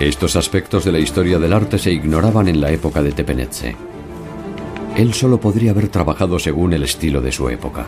Estos 0.00 0.34
aspectos 0.34 0.84
de 0.84 0.90
la 0.90 0.98
historia 0.98 1.38
del 1.38 1.52
arte 1.52 1.78
se 1.78 1.92
ignoraban 1.92 2.48
en 2.48 2.60
la 2.60 2.72
época 2.72 3.02
de 3.04 3.12
Tepenetze. 3.12 3.91
Él 4.96 5.14
solo 5.14 5.40
podría 5.40 5.70
haber 5.70 5.88
trabajado 5.88 6.38
según 6.38 6.74
el 6.74 6.82
estilo 6.82 7.20
de 7.22 7.32
su 7.32 7.48
época. 7.48 7.86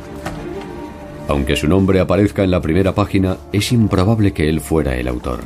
Aunque 1.29 1.57
su 1.57 1.69
nombre 1.69 2.01
aparezca 2.01 2.45
en 2.45 2.51
la 2.51 2.61
primera 2.61 2.95
página, 2.95 3.37
es 3.53 3.73
improbable 3.73 4.33
que 4.33 4.49
él 4.49 4.61
fuera 4.61 4.97
el 4.97 5.09
autor. 5.09 5.41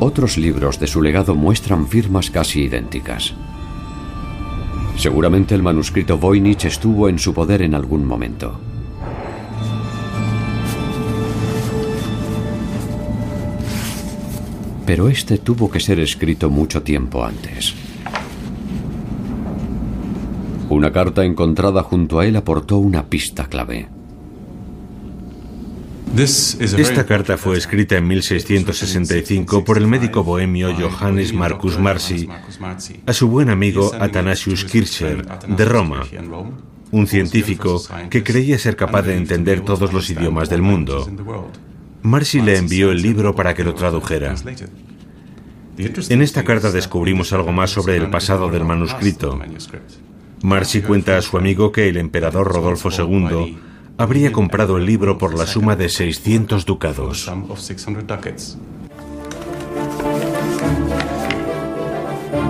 Otros 0.00 0.36
libros 0.36 0.78
de 0.80 0.86
su 0.86 1.00
legado 1.00 1.34
muestran 1.34 1.88
firmas 1.88 2.30
casi 2.30 2.64
idénticas. 2.64 3.34
Seguramente 4.96 5.54
el 5.54 5.62
manuscrito 5.62 6.18
Voynich 6.18 6.64
estuvo 6.66 7.08
en 7.08 7.18
su 7.18 7.32
poder 7.34 7.62
en 7.62 7.74
algún 7.74 8.04
momento. 8.06 8.60
Pero 14.86 15.08
este 15.08 15.38
tuvo 15.38 15.70
que 15.70 15.80
ser 15.80 15.98
escrito 15.98 16.50
mucho 16.50 16.82
tiempo 16.82 17.24
antes. 17.24 17.74
Una 20.68 20.92
carta 20.92 21.24
encontrada 21.24 21.82
junto 21.82 22.20
a 22.20 22.26
él 22.26 22.36
aportó 22.36 22.78
una 22.78 23.06
pista 23.06 23.46
clave. 23.46 23.88
Esta 26.16 27.06
carta 27.06 27.36
fue 27.36 27.56
escrita 27.56 27.96
en 27.96 28.06
1665 28.06 29.64
por 29.64 29.78
el 29.78 29.88
médico 29.88 30.22
bohemio 30.22 30.72
Johannes 30.72 31.32
Marcus 31.32 31.78
Marci 31.78 32.28
a 33.04 33.12
su 33.12 33.28
buen 33.28 33.50
amigo 33.50 33.90
Athanasius 33.98 34.64
Kircher 34.64 35.26
de 35.48 35.64
Roma, 35.64 36.02
un 36.92 37.06
científico 37.08 37.82
que 38.10 38.22
creía 38.22 38.58
ser 38.58 38.76
capaz 38.76 39.02
de 39.02 39.16
entender 39.16 39.62
todos 39.62 39.92
los 39.92 40.08
idiomas 40.08 40.48
del 40.48 40.62
mundo. 40.62 41.04
Marcy 42.04 42.42
le 42.42 42.58
envió 42.58 42.92
el 42.92 43.00
libro 43.00 43.34
para 43.34 43.54
que 43.54 43.64
lo 43.64 43.74
tradujera. 43.74 44.34
En 46.10 46.20
esta 46.20 46.44
carta 46.44 46.70
descubrimos 46.70 47.32
algo 47.32 47.50
más 47.50 47.70
sobre 47.70 47.96
el 47.96 48.10
pasado 48.10 48.50
del 48.50 48.62
manuscrito. 48.62 49.40
Marcy 50.42 50.82
cuenta 50.82 51.16
a 51.16 51.22
su 51.22 51.38
amigo 51.38 51.72
que 51.72 51.88
el 51.88 51.96
emperador 51.96 52.52
Rodolfo 52.52 52.90
II 52.90 53.56
habría 53.96 54.32
comprado 54.32 54.76
el 54.76 54.84
libro 54.84 55.16
por 55.16 55.34
la 55.34 55.46
suma 55.46 55.76
de 55.76 55.88
600 55.88 56.66
ducados. 56.66 57.32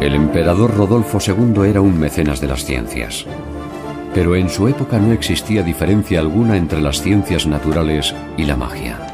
El 0.00 0.14
emperador 0.16 0.76
Rodolfo 0.76 1.18
II 1.24 1.68
era 1.68 1.80
un 1.80 1.96
mecenas 1.96 2.40
de 2.40 2.48
las 2.48 2.64
ciencias. 2.64 3.24
Pero 4.14 4.34
en 4.34 4.50
su 4.50 4.66
época 4.66 4.98
no 4.98 5.12
existía 5.12 5.62
diferencia 5.62 6.18
alguna 6.18 6.56
entre 6.56 6.80
las 6.80 7.00
ciencias 7.00 7.46
naturales 7.46 8.12
y 8.36 8.46
la 8.46 8.56
magia. 8.56 9.13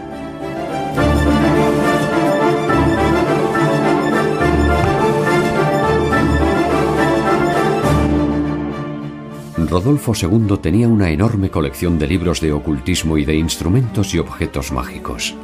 Rodolfo 9.71 10.15
II 10.21 10.59
tenía 10.61 10.89
una 10.89 11.11
enorme 11.11 11.49
colección 11.49 11.97
de 11.97 12.09
libros 12.09 12.41
de 12.41 12.51
ocultismo 12.51 13.17
y 13.19 13.25
de 13.25 13.37
instrumentos 13.37 14.13
y 14.15 14.19
objetos 14.19 14.73
mágicos. 14.73 15.37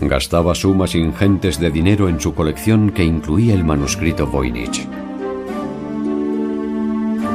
Gastaba 0.00 0.54
sumas 0.54 0.94
ingentes 0.94 1.58
de 1.58 1.72
dinero 1.72 2.08
en 2.08 2.20
su 2.20 2.32
colección 2.32 2.90
que 2.90 3.02
incluía 3.02 3.54
el 3.54 3.64
manuscrito 3.64 4.28
Voynich. 4.28 4.86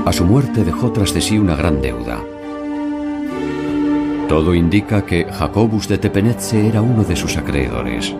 A 0.06 0.13
su 0.13 0.23
muerte 0.23 0.63
dejó 0.63 0.93
tras 0.93 1.13
de 1.13 1.19
sí 1.19 1.38
una 1.38 1.58
gran 1.58 1.82
deuda. 1.82 2.23
Todo 4.29 4.56
indica 4.56 5.06
que 5.06 5.25
Jacobus 5.25 5.89
de 5.89 5.97
Tepenetze 5.97 6.65
era 6.65 6.82
uno 6.82 7.03
de 7.03 7.17
sus 7.17 7.36
acreedores. 7.36 8.15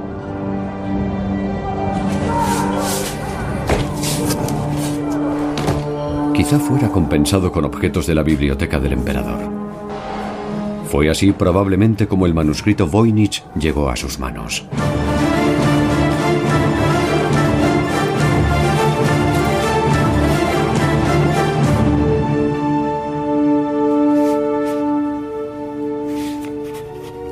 Quizá 6.44 6.60
fuera 6.60 6.90
compensado 6.90 7.54
con 7.54 7.64
objetos 7.64 8.06
de 8.06 8.16
la 8.16 8.22
biblioteca 8.22 8.78
del 8.78 8.92
emperador. 8.92 9.50
Fue 10.92 11.10
así 11.10 11.32
probablemente 11.32 12.06
como 12.06 12.26
el 12.26 12.34
manuscrito 12.34 12.86
Voynich 12.86 13.46
llegó 13.56 13.90
a 13.90 13.96
sus 13.96 14.20
manos. 14.20 14.66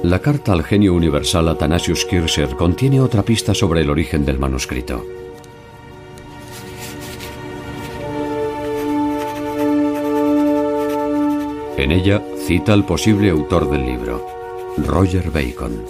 La 0.03 0.19
carta 0.19 0.53
al 0.53 0.63
genio 0.63 0.93
universal 0.93 1.49
Athanasius 1.49 2.05
Kircher 2.05 2.55
contiene 2.55 3.01
otra 3.01 3.23
pista 3.23 3.53
sobre 3.53 3.81
el 3.81 3.89
origen 3.89 4.23
del 4.23 4.39
manuscrito. 4.39 5.03
En 11.91 11.99
ella 11.99 12.23
cita 12.47 12.71
al 12.71 12.85
posible 12.85 13.29
autor 13.31 13.69
del 13.69 13.85
libro, 13.85 14.25
Roger 14.77 15.29
Bacon. 15.29 15.83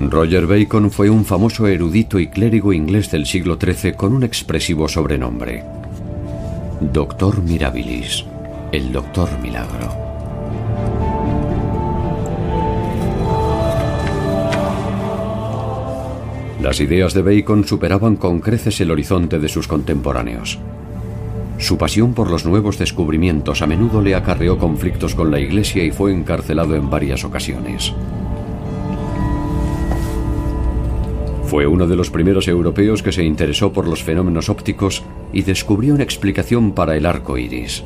Roger 0.00 0.48
Bacon 0.48 0.90
fue 0.90 1.08
un 1.08 1.24
famoso 1.24 1.68
erudito 1.68 2.18
y 2.18 2.26
clérigo 2.26 2.72
inglés 2.72 3.12
del 3.12 3.26
siglo 3.26 3.56
XIII 3.56 3.92
con 3.92 4.12
un 4.12 4.24
expresivo 4.24 4.88
sobrenombre. 4.88 5.62
Doctor 6.80 7.40
Mirabilis, 7.40 8.24
el 8.72 8.90
Doctor 8.90 9.28
Milagro. 9.40 10.03
Las 16.74 16.80
ideas 16.80 17.14
de 17.14 17.22
Bacon 17.22 17.64
superaban 17.64 18.16
con 18.16 18.40
creces 18.40 18.80
el 18.80 18.90
horizonte 18.90 19.38
de 19.38 19.48
sus 19.48 19.68
contemporáneos. 19.68 20.58
Su 21.56 21.78
pasión 21.78 22.14
por 22.14 22.32
los 22.32 22.44
nuevos 22.46 22.78
descubrimientos 22.78 23.62
a 23.62 23.68
menudo 23.68 24.02
le 24.02 24.16
acarreó 24.16 24.58
conflictos 24.58 25.14
con 25.14 25.30
la 25.30 25.38
Iglesia 25.38 25.84
y 25.84 25.92
fue 25.92 26.12
encarcelado 26.12 26.74
en 26.74 26.90
varias 26.90 27.22
ocasiones. 27.22 27.92
Fue 31.44 31.68
uno 31.68 31.86
de 31.86 31.94
los 31.94 32.10
primeros 32.10 32.48
europeos 32.48 33.04
que 33.04 33.12
se 33.12 33.22
interesó 33.22 33.72
por 33.72 33.86
los 33.86 34.02
fenómenos 34.02 34.48
ópticos 34.48 35.04
y 35.32 35.42
descubrió 35.42 35.94
una 35.94 36.02
explicación 36.02 36.72
para 36.72 36.96
el 36.96 37.06
arco 37.06 37.38
iris. 37.38 37.84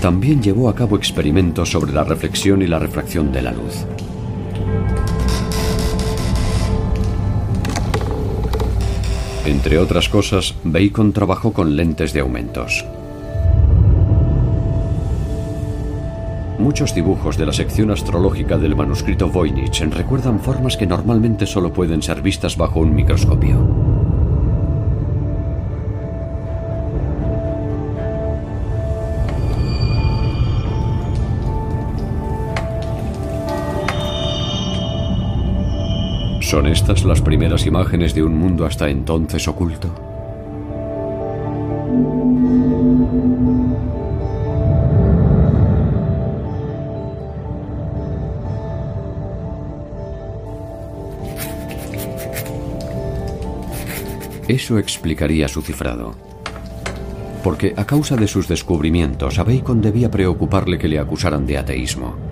También 0.00 0.42
llevó 0.42 0.70
a 0.70 0.74
cabo 0.74 0.96
experimentos 0.96 1.70
sobre 1.70 1.92
la 1.92 2.04
reflexión 2.04 2.62
y 2.62 2.66
la 2.66 2.78
refracción 2.78 3.30
de 3.32 3.42
la 3.42 3.52
luz. 3.52 3.84
Entre 9.44 9.78
otras 9.78 10.08
cosas, 10.08 10.54
Bacon 10.64 11.12
trabajó 11.12 11.52
con 11.52 11.76
lentes 11.76 12.14
de 12.14 12.20
aumentos. 12.20 12.84
Muchos 16.58 16.94
dibujos 16.94 17.36
de 17.36 17.46
la 17.46 17.52
sección 17.52 17.90
astrológica 17.90 18.56
del 18.56 18.76
manuscrito 18.76 19.28
Voynich 19.28 19.80
recuerdan 19.90 20.40
formas 20.40 20.78
que 20.78 20.86
normalmente 20.86 21.46
solo 21.46 21.72
pueden 21.72 22.02
ser 22.02 22.22
vistas 22.22 22.56
bajo 22.56 22.80
un 22.80 22.94
microscopio. 22.94 23.89
¿Son 36.50 36.66
estas 36.66 37.04
las 37.04 37.20
primeras 37.20 37.64
imágenes 37.64 38.12
de 38.12 38.24
un 38.24 38.36
mundo 38.36 38.66
hasta 38.66 38.90
entonces 38.90 39.46
oculto? 39.46 39.88
Eso 54.48 54.76
explicaría 54.78 55.46
su 55.46 55.62
cifrado. 55.62 56.16
Porque 57.44 57.74
a 57.76 57.84
causa 57.84 58.16
de 58.16 58.26
sus 58.26 58.48
descubrimientos, 58.48 59.38
a 59.38 59.44
Bacon 59.44 59.80
debía 59.80 60.10
preocuparle 60.10 60.78
que 60.78 60.88
le 60.88 60.98
acusaran 60.98 61.46
de 61.46 61.58
ateísmo. 61.58 62.29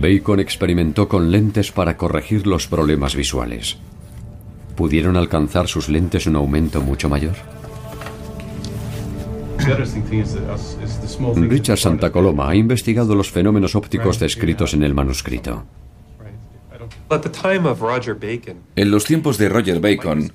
Bacon 0.00 0.40
experimentó 0.40 1.08
con 1.08 1.30
lentes 1.30 1.72
para 1.72 1.96
corregir 1.96 2.46
los 2.46 2.66
problemas 2.66 3.14
visuales. 3.14 3.78
¿Pudieron 4.76 5.16
alcanzar 5.16 5.66
sus 5.66 5.88
lentes 5.88 6.26
un 6.26 6.36
aumento 6.36 6.80
mucho 6.80 7.08
mayor? 7.08 7.34
Richard 11.36 11.78
Santa 11.78 12.10
Coloma 12.10 12.48
ha 12.48 12.54
investigado 12.54 13.14
los 13.14 13.30
fenómenos 13.30 13.74
ópticos 13.74 14.18
descritos 14.18 14.72
en 14.74 14.82
el 14.82 14.94
manuscrito. 14.94 15.64
En 18.76 18.90
los 18.90 19.04
tiempos 19.04 19.38
de 19.38 19.48
Roger 19.48 19.80
Bacon 19.80 20.32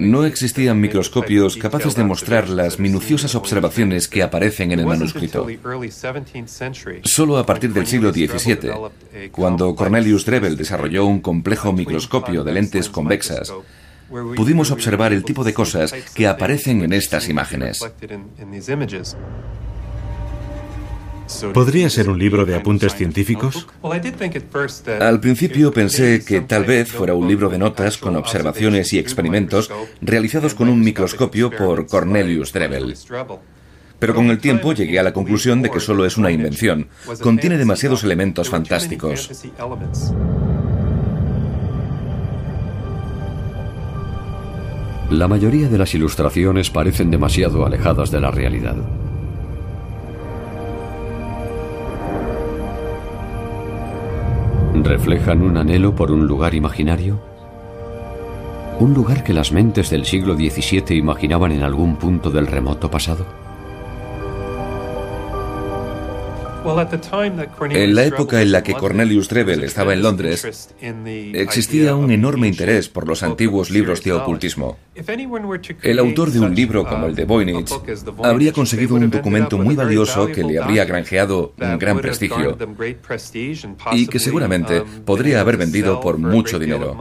no 0.00 0.24
existían 0.24 0.80
microscopios 0.80 1.56
capaces 1.56 1.94
de 1.94 2.04
mostrar 2.04 2.48
las 2.48 2.78
minuciosas 2.78 3.34
observaciones 3.34 4.08
que 4.08 4.22
aparecen 4.22 4.72
en 4.72 4.80
el 4.80 4.86
manuscrito. 4.86 5.46
Solo 7.04 7.38
a 7.38 7.46
partir 7.46 7.72
del 7.72 7.86
siglo 7.86 8.12
XVII, 8.12 9.30
cuando 9.30 9.74
Cornelius 9.74 10.24
Drebbel 10.24 10.56
desarrolló 10.56 11.04
un 11.06 11.20
complejo 11.20 11.72
microscopio 11.72 12.44
de 12.44 12.52
lentes 12.52 12.88
convexas, 12.88 13.52
pudimos 14.08 14.70
observar 14.70 15.12
el 15.12 15.24
tipo 15.24 15.44
de 15.44 15.52
cosas 15.52 15.92
que 16.14 16.26
aparecen 16.26 16.82
en 16.82 16.92
estas 16.92 17.28
imágenes. 17.28 17.84
¿Podría 21.52 21.90
ser 21.90 22.08
un 22.08 22.18
libro 22.18 22.46
de 22.46 22.54
apuntes 22.54 22.94
científicos? 22.94 23.66
Al 25.00 25.20
principio 25.20 25.72
pensé 25.72 26.24
que 26.24 26.40
tal 26.40 26.64
vez 26.64 26.90
fuera 26.90 27.14
un 27.14 27.28
libro 27.28 27.48
de 27.48 27.58
notas 27.58 27.98
con 27.98 28.16
observaciones 28.16 28.92
y 28.92 28.98
experimentos 28.98 29.70
realizados 30.00 30.54
con 30.54 30.68
un 30.68 30.80
microscopio 30.80 31.50
por 31.50 31.86
Cornelius 31.86 32.52
Drebbel. 32.52 32.94
Pero 33.98 34.14
con 34.14 34.30
el 34.30 34.38
tiempo 34.38 34.72
llegué 34.72 34.98
a 34.98 35.02
la 35.02 35.12
conclusión 35.12 35.62
de 35.62 35.70
que 35.70 35.80
solo 35.80 36.04
es 36.04 36.16
una 36.16 36.30
invención. 36.30 36.88
Contiene 37.22 37.56
demasiados 37.56 38.04
elementos 38.04 38.50
fantásticos. 38.50 39.30
La 45.10 45.28
mayoría 45.28 45.68
de 45.68 45.78
las 45.78 45.94
ilustraciones 45.94 46.68
parecen 46.70 47.10
demasiado 47.10 47.64
alejadas 47.64 48.10
de 48.10 48.20
la 48.20 48.30
realidad. 48.30 48.76
¿Reflejan 54.86 55.42
un 55.42 55.56
anhelo 55.56 55.96
por 55.96 56.12
un 56.12 56.28
lugar 56.28 56.54
imaginario? 56.54 57.18
¿Un 58.78 58.94
lugar 58.94 59.24
que 59.24 59.32
las 59.32 59.50
mentes 59.50 59.90
del 59.90 60.04
siglo 60.04 60.36
XVII 60.36 60.96
imaginaban 60.96 61.50
en 61.50 61.64
algún 61.64 61.96
punto 61.96 62.30
del 62.30 62.46
remoto 62.46 62.88
pasado? 62.88 63.45
En 67.70 67.94
la 67.94 68.04
época 68.04 68.42
en 68.42 68.52
la 68.52 68.62
que 68.62 68.74
Cornelius 68.74 69.28
Drebbel 69.28 69.62
estaba 69.64 69.94
en 69.94 70.02
Londres, 70.02 70.74
existía 71.34 71.94
un 71.94 72.10
enorme 72.10 72.48
interés 72.48 72.88
por 72.88 73.06
los 73.06 73.22
antiguos 73.22 73.70
libros 73.70 74.02
de 74.02 74.12
ocultismo. 74.12 74.76
El 75.82 75.98
autor 75.98 76.30
de 76.30 76.40
un 76.40 76.54
libro 76.54 76.84
como 76.84 77.06
el 77.06 77.14
de 77.14 77.24
Voynich 77.24 77.72
habría 78.22 78.52
conseguido 78.52 78.94
un 78.96 79.10
documento 79.10 79.58
muy 79.58 79.74
valioso 79.76 80.26
que 80.26 80.42
le 80.42 80.58
habría 80.58 80.84
granjeado 80.84 81.54
un 81.60 81.78
gran 81.78 81.98
prestigio 81.98 82.56
y 83.92 84.06
que 84.06 84.18
seguramente 84.18 84.82
podría 85.04 85.40
haber 85.40 85.56
vendido 85.56 86.00
por 86.00 86.18
mucho 86.18 86.58
dinero. 86.58 86.96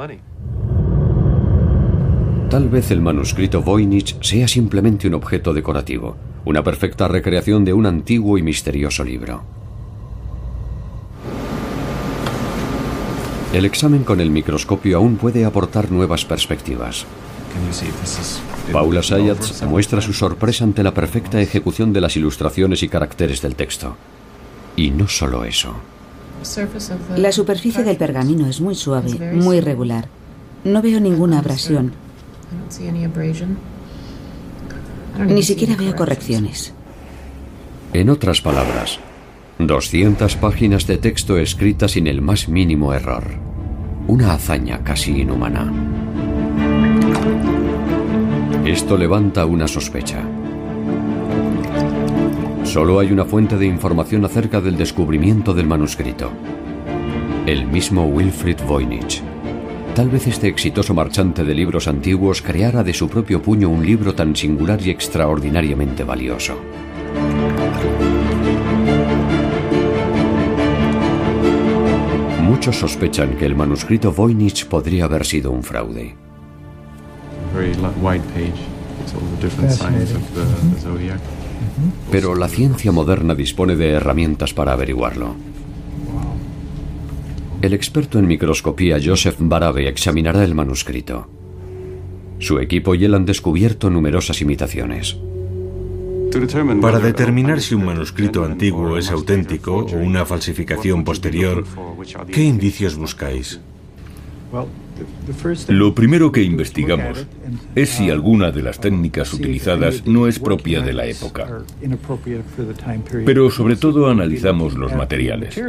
Tal 2.49 2.69
vez 2.69 2.91
el 2.91 3.01
manuscrito 3.01 3.61
Voynich 3.61 4.21
sea 4.21 4.47
simplemente 4.47 5.07
un 5.07 5.15
objeto 5.15 5.53
decorativo, 5.53 6.15
una 6.45 6.63
perfecta 6.63 7.07
recreación 7.07 7.65
de 7.65 7.73
un 7.73 7.85
antiguo 7.85 8.37
y 8.37 8.43
misterioso 8.43 9.03
libro. 9.03 9.54
El 13.55 13.63
examen 13.63 14.03
con 14.03 14.19
el 14.19 14.31
microscopio 14.31 14.97
aún 14.97 15.15
puede 15.15 15.45
aportar 15.45 15.89
nuevas 15.89 16.25
perspectivas. 16.25 17.05
Paula 18.73 19.01
Sayatz 19.01 19.63
muestra 19.63 20.01
su 20.01 20.11
sorpresa 20.11 20.65
ante 20.65 20.83
la 20.83 20.93
perfecta 20.93 21.39
ejecución 21.39 21.93
de 21.93 22.01
las 22.01 22.17
ilustraciones 22.17 22.83
y 22.83 22.89
caracteres 22.89 23.41
del 23.41 23.55
texto. 23.55 23.95
Y 24.75 24.91
no 24.91 25.07
solo 25.07 25.45
eso. 25.45 25.73
La 27.15 27.31
superficie 27.31 27.85
del 27.85 27.95
pergamino 27.95 28.45
es 28.45 28.59
muy 28.59 28.75
suave, 28.75 29.31
muy 29.31 29.61
regular. 29.61 30.09
No 30.65 30.81
veo 30.81 30.99
ninguna 30.99 31.39
abrasión. 31.39 31.93
Ni 35.29 35.43
siquiera 35.43 35.77
veo 35.77 35.95
correcciones. 35.95 36.73
En 37.93 38.09
otras 38.09 38.41
palabras, 38.41 38.99
200 39.59 40.35
páginas 40.35 40.87
de 40.87 40.97
texto 40.97 41.37
escritas 41.37 41.91
sin 41.91 42.07
el 42.07 42.21
más 42.21 42.49
mínimo 42.49 42.93
error. 42.93 43.44
Una 44.07 44.33
hazaña 44.33 44.83
casi 44.83 45.21
inhumana. 45.21 45.73
Esto 48.63 48.97
levanta 48.97 49.47
una 49.47 49.67
sospecha. 49.67 50.21
Solo 52.63 52.99
hay 52.99 53.11
una 53.11 53.25
fuente 53.25 53.57
de 53.57 53.65
información 53.65 54.23
acerca 54.23 54.61
del 54.61 54.77
descubrimiento 54.77 55.55
del 55.55 55.65
manuscrito. 55.65 56.29
El 57.47 57.65
mismo 57.65 58.05
Wilfrid 58.05 58.57
Voynich. 58.67 59.23
Tal 59.95 60.09
vez 60.09 60.27
este 60.27 60.49
exitoso 60.49 60.93
marchante 60.93 61.43
de 61.43 61.55
libros 61.55 61.87
antiguos 61.87 62.43
creara 62.43 62.83
de 62.83 62.93
su 62.93 63.09
propio 63.09 63.41
puño 63.41 63.69
un 63.69 63.83
libro 63.83 64.13
tan 64.13 64.35
singular 64.35 64.79
y 64.85 64.91
extraordinariamente 64.91 66.03
valioso. 66.03 66.59
Muchos 72.55 72.77
sospechan 72.77 73.35
que 73.35 73.45
el 73.45 73.53
manuscrito 73.53 74.13
Voynich 74.13 74.65
podría 74.67 75.03
haber 75.03 75.25
sido 75.25 75.51
un 75.51 75.61
fraude. 75.61 76.15
Pero 82.09 82.33
la 82.33 82.47
ciencia 82.47 82.93
moderna 82.93 83.35
dispone 83.35 83.75
de 83.75 83.89
herramientas 83.89 84.53
para 84.53 84.71
averiguarlo. 84.71 85.35
El 87.61 87.73
experto 87.73 88.19
en 88.19 88.27
microscopía 88.27 88.99
Joseph 89.03 89.35
Barabe 89.37 89.89
examinará 89.89 90.45
el 90.45 90.55
manuscrito. 90.55 91.27
Su 92.39 92.59
equipo 92.59 92.95
y 92.95 93.03
él 93.03 93.15
han 93.15 93.25
descubierto 93.25 93.89
numerosas 93.89 94.39
imitaciones. 94.39 95.17
Para 96.81 96.99
determinar 96.99 97.61
si 97.61 97.75
un 97.75 97.85
manuscrito 97.85 98.43
antiguo 98.43 98.97
es 98.97 99.09
auténtico 99.09 99.77
o 99.77 99.95
una 99.95 100.25
falsificación 100.25 101.05
posterior, 101.05 101.63
¿qué 102.31 102.43
indicios 102.43 102.95
buscáis? 102.95 103.61
Lo 105.69 105.95
primero 105.95 106.31
que 106.31 106.43
investigamos 106.43 107.25
es 107.73 107.89
si 107.89 108.09
alguna 108.09 108.51
de 108.51 108.63
las 108.63 108.79
técnicas 108.79 109.33
utilizadas 109.33 110.05
no 110.05 110.27
es 110.27 110.39
propia 110.39 110.81
de 110.81 110.93
la 110.93 111.05
época. 111.05 111.59
Pero 113.25 113.49
sobre 113.49 113.77
todo 113.77 114.09
analizamos 114.09 114.75
los 114.75 114.93
materiales. 114.93 115.59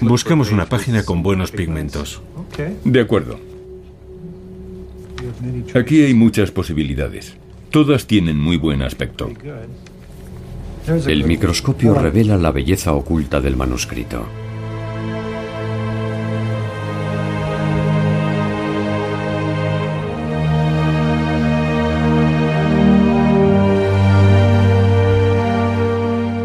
Buscamos 0.00 0.52
una 0.52 0.66
página 0.66 1.04
con 1.04 1.24
buenos 1.24 1.50
pigmentos. 1.50 2.22
De 2.84 3.00
acuerdo. 3.00 3.38
Aquí 5.74 6.02
hay 6.04 6.14
muchas 6.14 6.52
posibilidades. 6.52 7.36
Todas 7.70 8.06
tienen 8.06 8.38
muy 8.38 8.56
buen 8.56 8.82
aspecto. 8.82 9.30
El 11.06 11.24
microscopio 11.24 11.94
revela 11.94 12.36
la 12.36 12.52
belleza 12.52 12.92
oculta 12.92 13.40
del 13.40 13.56
manuscrito. 13.56 14.24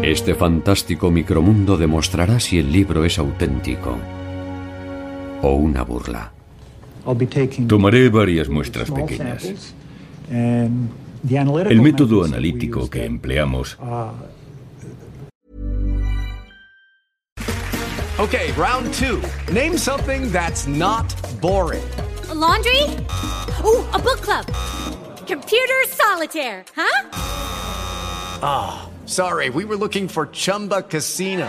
Este 0.02 0.34
fantástico 0.34 1.10
micromundo 1.10 1.76
demostrará 1.76 2.38
si 2.38 2.58
el 2.58 2.70
libro 2.70 3.04
es 3.04 3.18
auténtico 3.18 3.96
o 5.40 5.54
una 5.54 5.84
burla. 5.84 6.32
Tomaré 7.66 8.08
varias 8.08 8.48
muestras 8.48 8.90
pequeñas. 8.90 9.74
El 11.24 11.80
método 11.80 12.24
analítico 12.24 12.88
que 12.90 13.04
empleamos 13.04 13.78
Okay, 18.18 18.52
round 18.52 18.92
two. 18.94 19.20
Name 19.52 19.76
something 19.76 20.30
that's 20.30 20.68
not 20.68 21.12
boring. 21.40 21.82
A 22.30 22.34
laundry? 22.34 22.82
Ooh, 23.64 23.84
a 23.92 23.98
book 23.98 24.20
club. 24.20 24.46
Computer 25.26 25.82
solitaire, 25.88 26.64
huh? 26.76 27.08
Ah, 28.44 28.88
sorry, 29.06 29.50
we 29.50 29.64
were 29.64 29.76
looking 29.76 30.06
for 30.06 30.26
Chumba 30.26 30.82
Casino. 30.82 31.48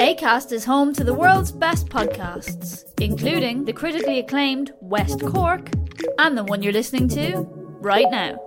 ACAST 0.00 0.52
is 0.52 0.64
home 0.64 0.92
to 0.92 1.02
the 1.02 1.14
world's 1.14 1.50
best 1.50 1.88
podcasts, 1.88 2.84
including 3.00 3.64
the 3.64 3.72
critically 3.72 4.18
acclaimed 4.18 4.72
West 4.80 5.24
Cork 5.24 5.70
and 6.18 6.36
the 6.36 6.44
one 6.44 6.62
you're 6.62 6.72
listening 6.72 7.08
to 7.08 7.46
right 7.80 8.10
now. 8.10 8.38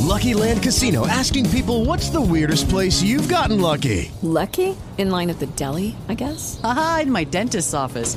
Lucky 0.00 0.34
Land 0.34 0.62
Casino 0.62 1.06
asking 1.06 1.48
people 1.50 1.84
what's 1.84 2.10
the 2.10 2.20
weirdest 2.20 2.68
place 2.68 3.02
you've 3.02 3.28
gotten 3.28 3.60
lucky? 3.60 4.10
Lucky? 4.22 4.76
In 4.98 5.10
line 5.10 5.30
at 5.30 5.38
the 5.38 5.46
deli, 5.46 5.96
I 6.08 6.14
guess? 6.14 6.60
Aha, 6.62 7.00
in 7.02 7.10
my 7.10 7.24
dentist's 7.24 7.74
office. 7.74 8.16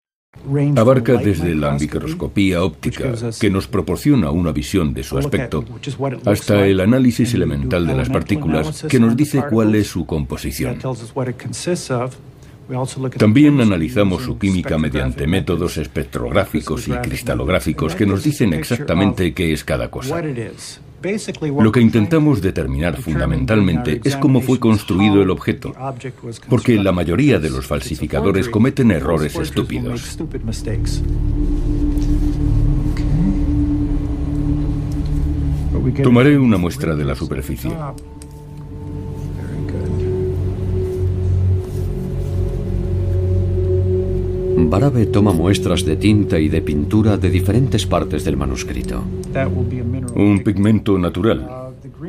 Abarca 0.75 1.17
desde 1.17 1.55
la 1.55 1.71
microscopía 1.73 2.63
óptica, 2.63 3.13
que 3.39 3.49
nos 3.49 3.67
proporciona 3.67 4.31
una 4.31 4.51
visión 4.51 4.93
de 4.93 5.03
su 5.03 5.17
aspecto, 5.17 5.63
hasta 6.25 6.65
el 6.67 6.79
análisis 6.79 7.33
elemental 7.33 7.85
de 7.85 7.95
las 7.95 8.09
partículas, 8.09 8.83
que 8.89 8.99
nos 8.99 9.15
dice 9.15 9.43
cuál 9.49 9.75
es 9.75 9.87
su 9.87 10.05
composición. 10.05 10.79
También 13.17 13.59
analizamos 13.59 14.23
su 14.23 14.37
química 14.37 14.77
mediante 14.77 15.27
métodos 15.27 15.77
espectrográficos 15.77 16.87
y 16.87 16.91
cristalográficos 16.91 17.95
que 17.95 18.05
nos 18.05 18.23
dicen 18.23 18.53
exactamente 18.53 19.33
qué 19.33 19.51
es 19.51 19.63
cada 19.63 19.91
cosa. 19.91 20.21
Lo 21.59 21.71
que 21.71 21.81
intentamos 21.81 22.41
determinar 22.41 22.97
fundamentalmente 23.01 24.01
es 24.03 24.15
cómo 24.17 24.41
fue 24.41 24.59
construido 24.59 25.21
el 25.21 25.29
objeto, 25.29 25.73
porque 26.49 26.75
la 26.75 26.91
mayoría 26.91 27.39
de 27.39 27.49
los 27.49 27.65
falsificadores 27.65 28.49
cometen 28.49 28.91
errores 28.91 29.35
estúpidos. 29.35 30.17
Tomaré 36.03 36.37
una 36.37 36.57
muestra 36.57 36.95
de 36.95 37.05
la 37.05 37.15
superficie. 37.15 37.71
Barabe 44.69 45.05
toma 45.07 45.33
muestras 45.33 45.83
de 45.83 45.97
tinta 45.97 46.39
y 46.39 46.47
de 46.47 46.61
pintura 46.61 47.17
de 47.17 47.29
diferentes 47.29 47.85
partes 47.85 48.23
del 48.23 48.37
manuscrito. 48.37 49.03
Un 50.15 50.41
pigmento 50.43 50.97
natural. 50.97 51.47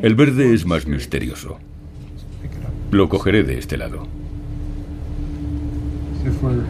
El 0.01 0.15
verde 0.15 0.53
es 0.53 0.65
más 0.65 0.85
misterioso. 0.85 1.57
Lo 2.91 3.09
cogeré 3.09 3.43
de 3.43 3.57
este 3.57 3.77
lado. 3.77 4.07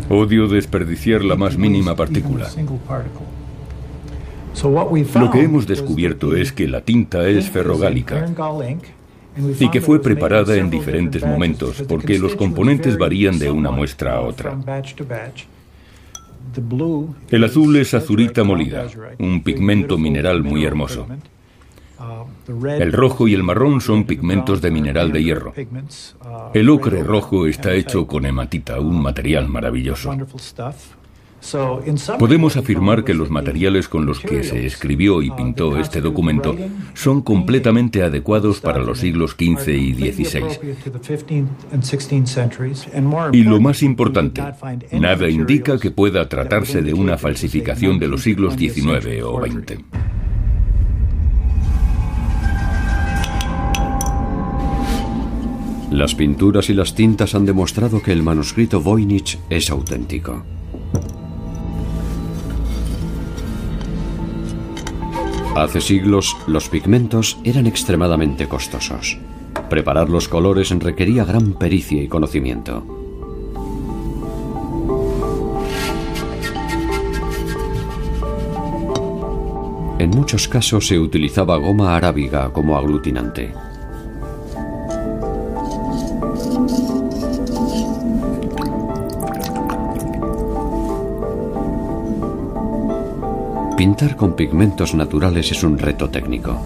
Odio 0.09 0.47
desperdiciar 0.47 1.23
la 1.23 1.35
más 1.35 1.57
mínima 1.57 1.95
partícula. 1.95 2.49
Lo 5.15 5.31
que 5.31 5.41
hemos 5.41 5.67
descubierto 5.67 6.35
es 6.35 6.51
que 6.51 6.67
la 6.67 6.81
tinta 6.81 7.27
es 7.27 7.49
ferrogálica 7.49 8.27
y 9.59 9.69
que 9.69 9.81
fue 9.81 10.01
preparada 10.01 10.55
en 10.55 10.69
diferentes 10.69 11.25
momentos 11.25 11.83
porque 11.87 12.19
los 12.19 12.35
componentes 12.35 12.97
varían 12.97 13.39
de 13.39 13.49
una 13.49 13.71
muestra 13.71 14.15
a 14.15 14.21
otra. 14.21 14.57
El 17.29 17.43
azul 17.43 17.75
es 17.77 17.93
azurita 17.93 18.43
molida, 18.43 18.87
un 19.19 19.43
pigmento 19.43 19.97
mineral 19.97 20.43
muy 20.43 20.65
hermoso. 20.65 21.07
El 22.47 22.91
rojo 22.91 23.27
y 23.27 23.33
el 23.33 23.43
marrón 23.43 23.79
son 23.79 24.03
pigmentos 24.03 24.61
de 24.61 24.71
mineral 24.71 25.11
de 25.11 25.23
hierro. 25.23 25.53
El 26.53 26.69
ocre 26.69 27.03
rojo 27.03 27.47
está 27.47 27.73
hecho 27.73 28.05
con 28.07 28.25
hematita, 28.25 28.79
un 28.79 29.01
material 29.01 29.47
maravilloso. 29.47 30.11
Podemos 32.19 32.55
afirmar 32.57 33.03
que 33.03 33.13
los 33.13 33.29
materiales 33.29 33.87
con 33.87 34.05
los 34.05 34.19
que 34.19 34.43
se 34.43 34.65
escribió 34.65 35.21
y 35.21 35.31
pintó 35.31 35.77
este 35.77 35.99
documento 36.01 36.55
son 36.93 37.21
completamente 37.21 38.03
adecuados 38.03 38.61
para 38.61 38.79
los 38.79 38.99
siglos 38.99 39.31
XV 39.31 39.69
y 39.69 39.93
XVI. 39.93 40.43
Y 43.33 43.43
lo 43.43 43.59
más 43.59 43.83
importante, 43.83 44.41
nada 44.91 45.29
indica 45.29 45.77
que 45.77 45.91
pueda 45.91 46.29
tratarse 46.29 46.81
de 46.81 46.93
una 46.93 47.17
falsificación 47.17 47.99
de 47.99 48.07
los 48.07 48.23
siglos 48.23 48.55
XIX 48.55 49.23
o 49.23 49.41
XX. 49.45 49.83
Las 55.91 56.15
pinturas 56.15 56.69
y 56.71 56.73
las 56.73 56.95
tintas 56.95 57.35
han 57.35 57.45
demostrado 57.45 58.01
que 58.01 58.11
el 58.11 58.23
manuscrito 58.23 58.81
Voynich 58.81 59.37
es 59.49 59.69
auténtico. 59.69 60.43
Hace 65.55 65.81
siglos, 65.81 66.35
los 66.47 66.67
pigmentos 66.67 67.37
eran 67.43 67.67
extremadamente 67.67 68.47
costosos. 68.47 69.19
Preparar 69.69 70.09
los 70.09 70.27
colores 70.27 70.71
requería 70.71 71.25
gran 71.25 71.53
pericia 71.53 72.01
y 72.01 72.07
conocimiento. 72.07 72.83
En 79.99 80.09
muchos 80.09 80.47
casos 80.47 80.87
se 80.87 80.97
utilizaba 80.97 81.57
goma 81.57 81.95
arábiga 81.95 82.51
como 82.51 82.75
aglutinante. 82.75 83.53
Pintar 93.83 94.15
con 94.15 94.33
pigmentos 94.33 94.95
naturales 94.95 95.51
es 95.51 95.61
un 95.61 95.77
reto 95.77 96.09
técnico. 96.09 96.57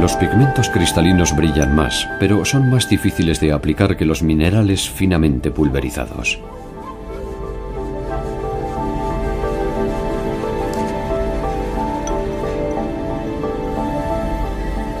Los 0.00 0.14
pigmentos 0.16 0.70
cristalinos 0.70 1.36
brillan 1.36 1.76
más, 1.76 2.08
pero 2.18 2.42
son 2.46 2.70
más 2.70 2.88
difíciles 2.88 3.38
de 3.38 3.52
aplicar 3.52 3.98
que 3.98 4.06
los 4.06 4.22
minerales 4.22 4.88
finamente 4.88 5.50
pulverizados. 5.50 6.40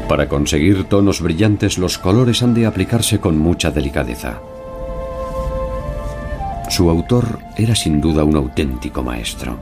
Para 0.06 0.28
conseguir 0.28 0.84
tonos 0.84 1.22
brillantes 1.22 1.78
los 1.78 1.96
colores 1.96 2.42
han 2.42 2.52
de 2.52 2.66
aplicarse 2.66 3.20
con 3.20 3.38
mucha 3.38 3.70
delicadeza. 3.70 4.42
Su 6.74 6.90
autor 6.90 7.38
era 7.56 7.76
sin 7.76 8.00
duda 8.00 8.24
un 8.24 8.34
auténtico 8.34 9.04
maestro. 9.04 9.58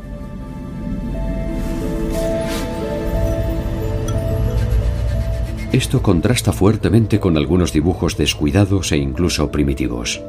Esto 5.72 6.00
contrasta 6.00 6.52
fuertemente 6.52 7.20
con 7.20 7.36
algunos 7.36 7.70
dibujos 7.74 8.16
descuidados 8.16 8.92
e 8.92 8.96
incluso 8.96 9.50
primitivos. 9.50 10.22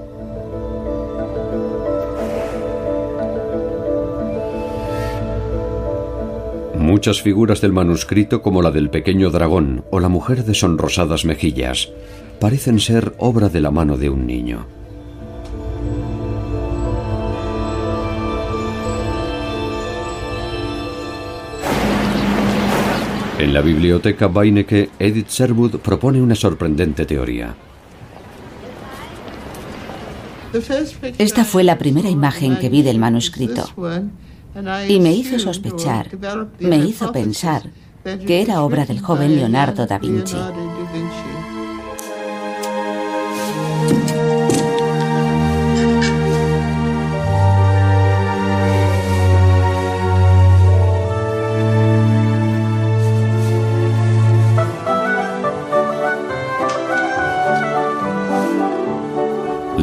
Muchas 6.78 7.22
figuras 7.22 7.62
del 7.62 7.72
manuscrito, 7.72 8.42
como 8.42 8.62
la 8.62 8.72
del 8.72 8.90
pequeño 8.90 9.30
dragón 9.30 9.86
o 9.90 10.02
la 10.02 10.10
mujer 10.10 10.44
de 10.44 10.54
sonrosadas 10.54 11.24
mejillas, 11.24 11.94
parecen 12.42 12.82
ser 12.82 13.14
obra 13.20 13.48
de 13.48 13.62
la 13.62 13.72
mano 13.72 13.96
de 13.96 14.10
un 14.10 14.28
niño. 14.28 14.83
En 23.44 23.54
la 23.54 23.60
biblioteca 23.60 24.30
Beinecke, 24.30 24.92
Edith 24.98 25.28
Sherwood 25.28 25.80
propone 25.80 26.22
una 26.22 26.34
sorprendente 26.34 27.06
teoría. 27.06 27.54
Esta 31.18 31.44
fue 31.44 31.66
la 31.66 31.78
primera 31.78 32.10
imagen 32.10 32.56
que 32.58 32.70
vi 32.70 32.84
del 32.84 33.00
manuscrito 33.00 33.66
y 34.88 34.98
me 35.02 35.12
hizo 35.12 35.40
sospechar, 35.40 36.08
me 36.62 36.78
hizo 36.78 37.12
pensar 37.12 37.64
que 38.26 38.42
era 38.42 38.64
obra 38.64 38.86
del 38.86 39.02
joven 39.02 39.36
Leonardo 39.36 39.86
da 39.88 40.00
Vinci. 40.00 40.38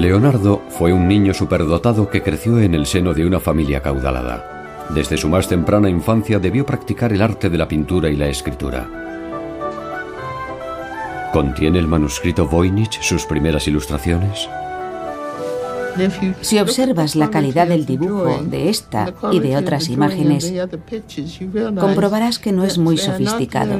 Leonardo 0.00 0.62
fue 0.70 0.94
un 0.94 1.06
niño 1.06 1.34
superdotado 1.34 2.08
que 2.08 2.22
creció 2.22 2.58
en 2.58 2.74
el 2.74 2.86
seno 2.86 3.12
de 3.12 3.26
una 3.26 3.38
familia 3.38 3.82
caudalada. 3.82 4.88
Desde 4.94 5.18
su 5.18 5.28
más 5.28 5.46
temprana 5.46 5.90
infancia 5.90 6.38
debió 6.38 6.64
practicar 6.64 7.12
el 7.12 7.20
arte 7.20 7.50
de 7.50 7.58
la 7.58 7.68
pintura 7.68 8.08
y 8.08 8.16
la 8.16 8.26
escritura. 8.26 8.88
¿Contiene 11.34 11.78
el 11.78 11.86
manuscrito 11.86 12.48
Voynich 12.48 12.98
sus 13.02 13.26
primeras 13.26 13.68
ilustraciones? 13.68 14.48
Si 16.40 16.58
observas 16.58 17.14
la 17.14 17.30
calidad 17.30 17.68
del 17.68 17.84
dibujo 17.84 18.42
de 18.42 18.70
esta 18.70 19.12
y 19.30 19.40
de 19.40 19.58
otras 19.58 19.90
imágenes, 19.90 20.50
comprobarás 21.78 22.38
que 22.38 22.52
no 22.52 22.64
es 22.64 22.78
muy 22.78 22.96
sofisticado. 22.96 23.78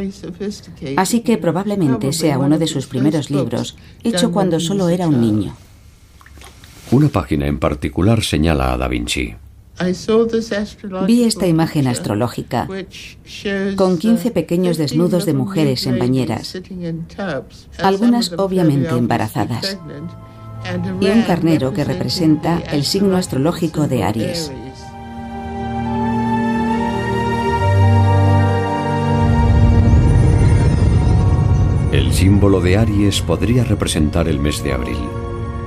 Así 0.99 1.21
que 1.21 1.39
probablemente 1.39 2.13
sea 2.13 2.39
uno 2.39 2.59
de 2.59 2.67
sus 2.67 2.87
primeros 2.87 3.31
libros, 3.31 3.79
hecho 4.05 4.31
cuando 4.33 4.61
solo 4.61 4.91
era 4.91 5.09
un 5.09 5.19
niño. 5.19 5.57
Una 6.93 7.09
página 7.09 7.47
en 7.47 7.59
particular 7.59 8.23
señala 8.23 8.73
a 8.73 8.77
Da 8.77 8.89
Vinci. 8.89 9.37
Vi 11.07 11.25
esta 11.25 11.47
imagen 11.47 11.87
astrológica 11.87 12.69
con 13.77 13.97
15 13.97 14.31
pequeños 14.33 14.77
desnudos 14.77 15.25
de 15.25 15.33
mujeres 15.33 15.87
en 15.87 15.99
bañeras, 15.99 16.61
algunas 17.79 18.33
obviamente 18.33 18.91
embarazadas, 18.91 19.79
y 21.01 21.07
un 21.07 21.23
carnero 21.23 21.73
que 21.73 21.85
representa 21.85 22.59
el 22.73 22.85
signo 22.85 23.17
astrológico 23.17 23.87
de 23.87 24.03
Aries. 24.05 24.53
El 31.93 32.13
símbolo 32.13 32.61
de 32.61 32.77
Aries 32.77 33.23
podría 33.23 33.65
representar 33.65 34.29
el 34.29 34.41
mes 34.41 34.63
de 34.63 34.73
abril. 34.73 35.20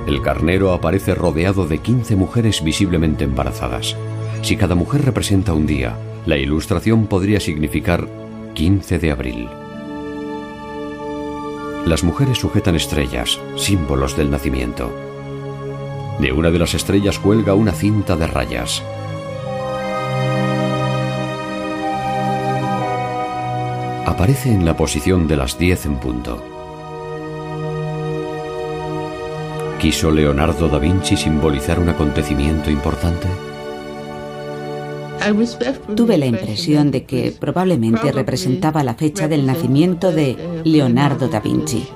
El 0.06 0.20
carnero 0.20 0.72
aparece 0.72 1.14
rodeado 1.14 1.66
de 1.66 1.78
15 1.78 2.14
mujeres 2.16 2.62
visiblemente 2.62 3.24
embarazadas. 3.24 3.96
Si 4.42 4.56
cada 4.56 4.74
mujer 4.74 5.02
representa 5.02 5.54
un 5.54 5.66
día, 5.66 5.96
la 6.26 6.36
ilustración 6.36 7.06
podría 7.06 7.40
significar 7.40 8.06
15 8.52 8.98
de 8.98 9.10
abril. 9.10 9.48
Las 11.86 12.04
mujeres 12.04 12.38
sujetan 12.38 12.76
estrellas, 12.76 13.40
símbolos 13.56 14.16
del 14.16 14.30
nacimiento. 14.30 14.92
De 16.20 16.32
una 16.32 16.50
de 16.50 16.58
las 16.58 16.74
estrellas 16.74 17.18
cuelga 17.18 17.54
una 17.54 17.72
cinta 17.72 18.14
de 18.16 18.26
rayas. 18.26 18.82
Aparece 24.06 24.52
en 24.52 24.66
la 24.66 24.76
posición 24.76 25.26
de 25.26 25.36
las 25.36 25.58
10 25.58 25.86
en 25.86 25.96
punto. 25.96 26.53
¿Quiso 29.84 30.10
Leonardo 30.10 30.66
da 30.66 30.78
Vinci 30.78 31.14
simbolizar 31.14 31.78
un 31.78 31.90
acontecimiento 31.90 32.70
importante? 32.70 33.28
Tuve 35.94 36.16
la 36.16 36.24
impresión 36.24 36.90
de 36.90 37.04
que 37.04 37.34
probablemente 37.38 38.10
representaba 38.10 38.82
la 38.82 38.94
fecha 38.94 39.28
del 39.28 39.44
nacimiento 39.44 40.10
de 40.10 40.38
Leonardo 40.64 41.28
da 41.28 41.40
Vinci. 41.40 41.86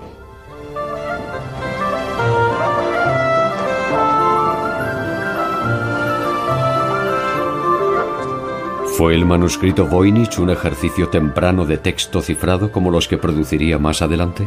¿Fue 8.98 9.14
el 9.14 9.24
manuscrito 9.24 9.86
Voynich 9.86 10.38
un 10.38 10.50
ejercicio 10.50 11.08
temprano 11.08 11.64
de 11.64 11.78
texto 11.78 12.20
cifrado 12.20 12.70
como 12.70 12.90
los 12.90 13.08
que 13.08 13.16
produciría 13.16 13.78
más 13.78 14.02
adelante? 14.02 14.46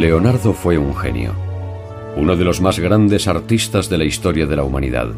Leonardo 0.00 0.54
fue 0.54 0.78
un 0.78 0.96
genio, 0.96 1.34
uno 2.16 2.34
de 2.34 2.42
los 2.42 2.62
más 2.62 2.78
grandes 2.78 3.28
artistas 3.28 3.90
de 3.90 3.98
la 3.98 4.06
historia 4.06 4.46
de 4.46 4.56
la 4.56 4.64
humanidad. 4.64 5.08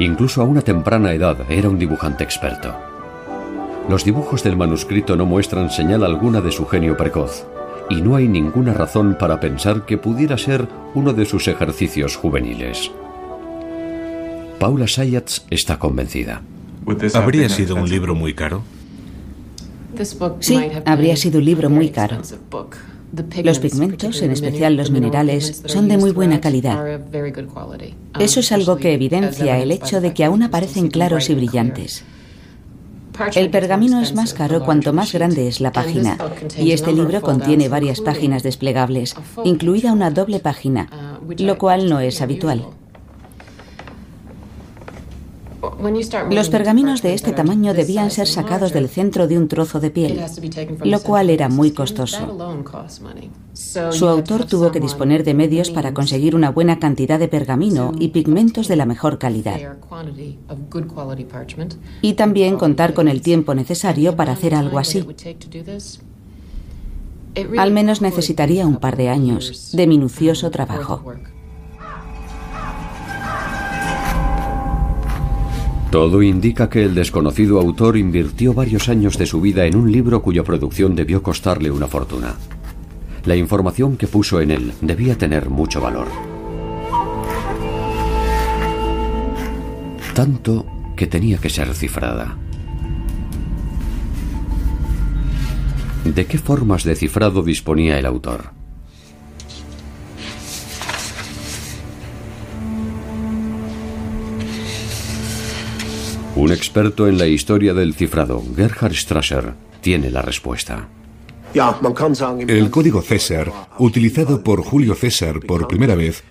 Incluso 0.00 0.42
a 0.42 0.44
una 0.44 0.60
temprana 0.60 1.12
edad 1.12 1.48
era 1.48 1.68
un 1.68 1.78
dibujante 1.78 2.24
experto. 2.24 2.74
Los 3.88 4.04
dibujos 4.04 4.42
del 4.42 4.56
manuscrito 4.56 5.14
no 5.14 5.24
muestran 5.24 5.70
señal 5.70 6.02
alguna 6.02 6.40
de 6.40 6.50
su 6.50 6.66
genio 6.66 6.96
precoz, 6.96 7.46
y 7.90 8.02
no 8.02 8.16
hay 8.16 8.26
ninguna 8.26 8.74
razón 8.74 9.16
para 9.20 9.38
pensar 9.38 9.86
que 9.86 9.98
pudiera 9.98 10.36
ser 10.36 10.66
uno 10.96 11.12
de 11.12 11.24
sus 11.24 11.46
ejercicios 11.46 12.16
juveniles. 12.16 12.90
Paula 14.58 14.88
Sayatz 14.88 15.42
está 15.48 15.78
convencida. 15.78 16.42
¿Habría 17.14 17.48
sido 17.48 17.76
un 17.76 17.88
libro 17.88 18.16
muy 18.16 18.34
caro? 18.34 18.64
Sí, 20.40 20.58
habría 20.84 21.14
sido 21.14 21.38
un 21.38 21.44
libro 21.44 21.70
muy 21.70 21.90
caro. 21.90 22.20
Los 23.42 23.58
pigmentos, 23.58 24.20
en 24.22 24.32
especial 24.32 24.76
los 24.76 24.90
minerales, 24.90 25.62
son 25.66 25.88
de 25.88 25.96
muy 25.96 26.12
buena 26.12 26.40
calidad. 26.40 27.00
Eso 28.18 28.40
es 28.40 28.52
algo 28.52 28.76
que 28.76 28.92
evidencia 28.92 29.58
el 29.58 29.72
hecho 29.72 30.00
de 30.00 30.12
que 30.12 30.24
aún 30.24 30.42
aparecen 30.42 30.88
claros 30.88 31.30
y 31.30 31.34
brillantes. 31.34 32.04
El 33.34 33.50
pergamino 33.50 34.00
es 34.00 34.14
más 34.14 34.32
caro 34.32 34.64
cuanto 34.64 34.92
más 34.92 35.12
grande 35.12 35.48
es 35.48 35.60
la 35.60 35.72
página, 35.72 36.18
y 36.56 36.70
este 36.72 36.92
libro 36.92 37.20
contiene 37.20 37.68
varias 37.68 38.00
páginas 38.00 38.42
desplegables, 38.42 39.16
incluida 39.44 39.92
una 39.92 40.10
doble 40.10 40.38
página, 40.38 40.88
lo 41.38 41.58
cual 41.58 41.88
no 41.88 42.00
es 42.00 42.20
habitual. 42.20 42.66
Los 46.30 46.50
pergaminos 46.50 47.02
de 47.02 47.14
este 47.14 47.32
tamaño 47.32 47.74
debían 47.74 48.10
ser 48.10 48.26
sacados 48.26 48.72
del 48.72 48.88
centro 48.88 49.26
de 49.26 49.38
un 49.38 49.48
trozo 49.48 49.80
de 49.80 49.90
piel, 49.90 50.20
lo 50.84 51.00
cual 51.00 51.30
era 51.30 51.48
muy 51.48 51.72
costoso. 51.72 52.18
Su 53.90 54.06
autor 54.08 54.44
tuvo 54.44 54.70
que 54.70 54.78
disponer 54.78 55.24
de 55.24 55.34
medios 55.34 55.70
para 55.70 55.92
conseguir 55.92 56.36
una 56.36 56.50
buena 56.50 56.78
cantidad 56.78 57.18
de 57.18 57.28
pergamino 57.28 57.92
y 57.98 58.08
pigmentos 58.08 58.68
de 58.68 58.76
la 58.76 58.86
mejor 58.86 59.18
calidad. 59.18 59.58
Y 62.02 62.12
también 62.12 62.56
contar 62.56 62.94
con 62.94 63.08
el 63.08 63.20
tiempo 63.20 63.54
necesario 63.54 64.14
para 64.14 64.32
hacer 64.32 64.54
algo 64.54 64.78
así. 64.78 65.04
Al 67.58 67.72
menos 67.72 68.00
necesitaría 68.00 68.66
un 68.66 68.76
par 68.76 68.96
de 68.96 69.08
años 69.08 69.72
de 69.72 69.86
minucioso 69.86 70.50
trabajo. 70.50 71.02
Todo 75.90 76.22
indica 76.22 76.68
que 76.68 76.84
el 76.84 76.94
desconocido 76.94 77.58
autor 77.58 77.96
invirtió 77.96 78.52
varios 78.52 78.90
años 78.90 79.16
de 79.16 79.24
su 79.24 79.40
vida 79.40 79.64
en 79.64 79.74
un 79.74 79.90
libro 79.90 80.20
cuya 80.20 80.44
producción 80.44 80.94
debió 80.94 81.22
costarle 81.22 81.70
una 81.70 81.86
fortuna. 81.86 82.34
La 83.24 83.36
información 83.36 83.96
que 83.96 84.06
puso 84.06 84.42
en 84.42 84.50
él 84.50 84.72
debía 84.82 85.16
tener 85.16 85.48
mucho 85.48 85.80
valor. 85.80 86.08
Tanto 90.14 90.66
que 90.94 91.06
tenía 91.06 91.38
que 91.38 91.48
ser 91.48 91.72
cifrada. 91.74 92.36
¿De 96.04 96.26
qué 96.26 96.36
formas 96.36 96.84
de 96.84 96.96
cifrado 96.96 97.42
disponía 97.42 97.98
el 97.98 98.04
autor? 98.04 98.57
Un 106.38 106.52
experto 106.52 107.08
en 107.08 107.18
la 107.18 107.26
historia 107.26 107.74
del 107.74 107.94
cifrado, 107.94 108.40
Gerhard 108.54 108.94
Strasser, 108.94 109.54
tiene 109.80 110.08
la 110.08 110.22
respuesta. 110.22 110.88
El 112.46 112.70
código 112.70 113.02
César, 113.02 113.50
utilizado 113.80 114.44
por 114.44 114.62
Julio 114.62 114.94
César 114.94 115.40
por 115.40 115.66
primera 115.66 115.96
vez, 115.96 116.22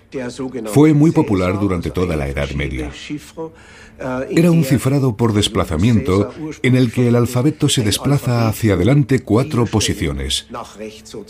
fue 0.72 0.94
muy 0.94 1.10
popular 1.10 1.60
durante 1.60 1.90
toda 1.90 2.16
la 2.16 2.26
Edad 2.26 2.48
Media. 2.52 2.90
Era 4.30 4.50
un 4.50 4.64
cifrado 4.64 5.16
por 5.16 5.32
desplazamiento 5.32 6.32
en 6.62 6.76
el 6.76 6.92
que 6.92 7.08
el 7.08 7.16
alfabeto 7.16 7.68
se 7.68 7.82
desplaza 7.82 8.48
hacia 8.48 8.74
adelante 8.74 9.20
cuatro 9.20 9.66
posiciones, 9.66 10.46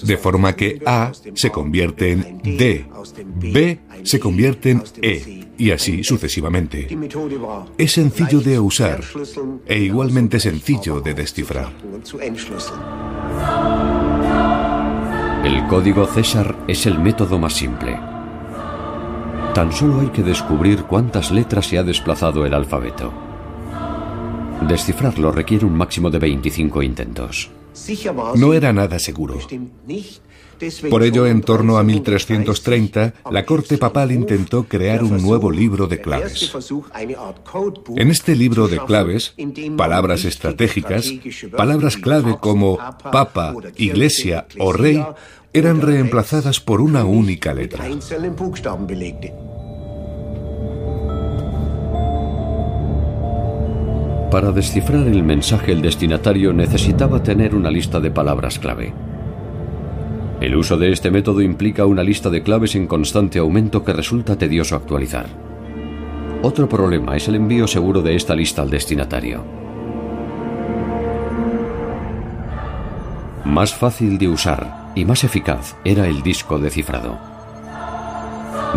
de 0.03 0.17
forma 0.17 0.55
que 0.55 0.81
A 0.85 1.13
se 1.35 1.51
convierte 1.51 2.13
en 2.13 2.41
D, 2.43 2.87
B 3.37 3.81
se 4.03 4.21
convierte 4.21 4.71
en 4.71 4.83
E 5.01 5.47
y 5.57 5.71
así 5.71 6.05
sucesivamente. 6.05 6.89
Es 7.79 7.93
sencillo 7.93 8.41
de 8.41 8.59
usar 8.59 9.03
e 9.67 9.79
igualmente 9.79 10.39
sencillo 10.39 11.01
de 11.01 11.15
descifrar. 11.15 11.73
El 15.45 15.67
código 15.69 16.07
César 16.07 16.57
es 16.69 16.87
el 16.87 16.99
método 16.99 17.39
más 17.39 17.55
simple. 17.55 18.18
Tan 19.59 19.73
solo 19.73 19.99
hay 19.99 20.07
que 20.11 20.23
descubrir 20.23 20.85
cuántas 20.85 21.33
letras 21.33 21.67
se 21.67 21.79
ha 21.79 21.83
desplazado 21.83 22.47
el 22.47 22.55
alfabeto. 22.55 23.13
Descifrarlo 24.69 25.33
requiere 25.33 25.67
un 25.67 25.77
máximo 25.77 26.11
de 26.11 26.21
25 26.21 26.81
intentos. 26.81 27.51
No 28.37 28.55
era 28.55 28.73
nada 28.73 29.01
seguro. 29.01 29.37
Por 30.91 31.03
ello, 31.03 31.27
en 31.27 31.41
torno 31.41 31.79
a 31.79 31.83
1330, 31.83 33.15
la 33.31 33.45
corte 33.45 33.79
papal 33.79 34.13
intentó 34.13 34.65
crear 34.65 35.05
un 35.05 35.23
nuevo 35.23 35.51
libro 35.51 35.87
de 35.87 36.01
claves. 36.01 36.53
En 37.97 38.11
este 38.11 38.35
libro 38.35 38.69
de 38.69 38.79
claves, 38.79 39.35
palabras 39.77 40.25
estratégicas, 40.25 41.13
palabras 41.57 41.97
clave 41.97 42.37
como 42.41 42.79
papa, 43.13 43.55
iglesia 43.77 44.47
o 44.59 44.73
rey, 44.73 45.05
eran 45.53 45.81
reemplazadas 45.81 46.61
por 46.61 46.81
una 46.81 47.05
única 47.05 47.55
letra. 47.55 47.85
Para 54.31 54.53
descifrar 54.53 55.07
el 55.07 55.23
mensaje 55.23 55.73
el 55.73 55.81
destinatario 55.81 56.53
necesitaba 56.53 57.23
tener 57.23 57.55
una 57.55 57.71
lista 57.71 57.99
de 57.99 58.11
palabras 58.11 58.59
clave. 58.59 58.93
El 60.41 60.55
uso 60.55 60.77
de 60.77 60.93
este 60.93 61.11
método 61.11 61.41
implica 61.41 61.87
una 61.87 62.03
lista 62.03 62.29
de 62.29 62.43
claves 62.43 62.75
en 62.75 62.87
constante 62.87 63.39
aumento 63.39 63.83
que 63.85 63.95
resulta 63.95 64.37
tedioso 64.37 64.77
actualizar. 64.77 65.27
Otro 66.43 66.69
problema 66.69 67.17
es 67.17 67.27
el 67.27 67.37
envío 67.37 67.67
seguro 67.67 68.03
de 68.03 68.15
esta 68.15 68.37
lista 68.37 68.63
al 68.63 68.71
destinatario. 68.71 69.43
Más 73.45 73.75
fácil 73.75 74.19
de 74.19 74.29
usar 74.29 74.78
y 74.95 75.05
más 75.05 75.25
eficaz 75.25 75.77
era 75.85 76.07
el 76.07 76.23
disco 76.23 76.59
de 76.59 76.71
cifrado. 76.71 77.19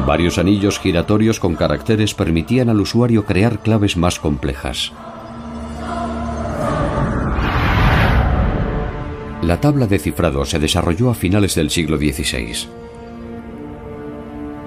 Varios 0.06 0.38
anillos 0.38 0.80
giratorios 0.80 1.40
con 1.40 1.56
caracteres 1.56 2.14
permitían 2.14 2.70
al 2.70 2.80
usuario 2.80 3.26
crear 3.26 3.60
claves 3.60 3.98
más 3.98 4.20
complejas. 4.20 4.94
La 9.42 9.60
tabla 9.60 9.88
de 9.88 10.00
cifrado 10.00 10.46
se 10.46 10.60
desarrolló 10.60 11.10
a 11.10 11.16
finales 11.16 11.56
del 11.56 11.72
siglo 11.72 11.98
XVI. 11.98 12.70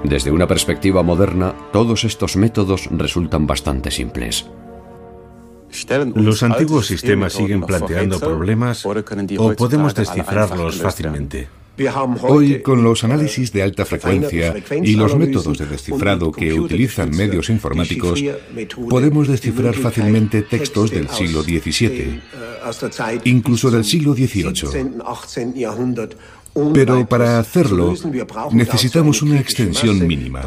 Desde 0.02 0.30
una 0.30 0.46
perspectiva 0.46 1.02
moderna, 1.02 1.54
todos 1.72 2.04
estos 2.04 2.36
métodos 2.36 2.88
resultan 2.90 3.46
bastante 3.46 3.90
simples. 3.90 4.50
¿Los 6.14 6.42
antiguos 6.42 6.86
sistemas 6.86 7.32
siguen 7.32 7.62
planteando 7.62 8.20
problemas 8.20 8.84
o 8.86 9.54
podemos 9.54 9.94
descifrarlos 9.94 10.80
fácilmente? 10.80 11.48
Hoy, 12.22 12.62
con 12.62 12.84
los 12.84 13.02
análisis 13.02 13.52
de 13.52 13.62
alta 13.62 13.84
frecuencia 13.84 14.54
y 14.82 14.94
los 14.94 15.16
métodos 15.16 15.58
de 15.58 15.66
descifrado 15.66 16.30
que 16.30 16.52
utilizan 16.52 17.10
medios 17.10 17.50
informáticos, 17.50 18.22
podemos 18.88 19.26
descifrar 19.26 19.74
fácilmente 19.74 20.42
textos 20.42 20.92
del 20.92 21.08
siglo 21.08 21.42
XVII, 21.42 22.20
incluso 23.24 23.72
del 23.72 23.84
siglo 23.84 24.14
XVIII. 24.14 24.52
Pero 26.72 27.06
para 27.06 27.38
hacerlo 27.38 27.94
necesitamos 28.52 29.22
una 29.22 29.40
extensión 29.40 30.06
mínima. 30.06 30.42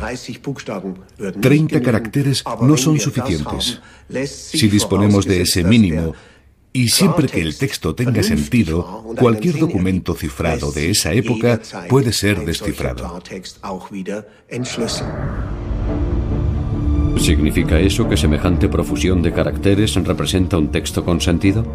30 1.42 1.82
caracteres 1.82 2.44
no 2.62 2.78
son 2.78 3.00
suficientes. 3.00 3.82
Si 4.26 4.68
disponemos 4.70 5.26
de 5.26 5.42
ese 5.42 5.64
mínimo, 5.64 6.14
Y 6.74 6.90
siempre 6.90 7.28
que 7.28 7.42
el 7.42 7.58
texto 7.58 7.96
tenga 7.96 8.22
sentido, 8.22 9.04
cualquier 9.18 9.58
documento 9.58 10.14
cifrado 10.14 10.72
de 10.72 10.92
esa 10.92 11.12
época 11.12 11.60
puede 11.90 12.14
ser 12.14 12.46
descifrado. 12.46 13.20
¿Significa 17.18 17.80
eso 17.80 18.08
que 18.08 18.16
semejante 18.16 18.70
profusión 18.70 19.24
de 19.24 19.34
caracteres 19.34 19.96
representa 19.96 20.60
un 20.60 20.70
texto 20.70 21.04
con 21.04 21.20
sentido? 21.20 21.66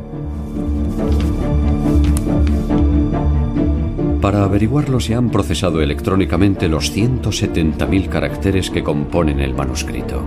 Para 4.23 4.45
averiguarlo 4.45 5.01
se 5.01 5.17
han 5.17 5.31
procesado 5.31 5.83
electrónicamente 5.83 6.69
los 6.69 6.97
170.000 6.97 8.09
caracteres 8.09 8.71
que 8.71 8.85
componen 8.85 9.41
el 9.41 9.53
manuscrito. 9.53 10.25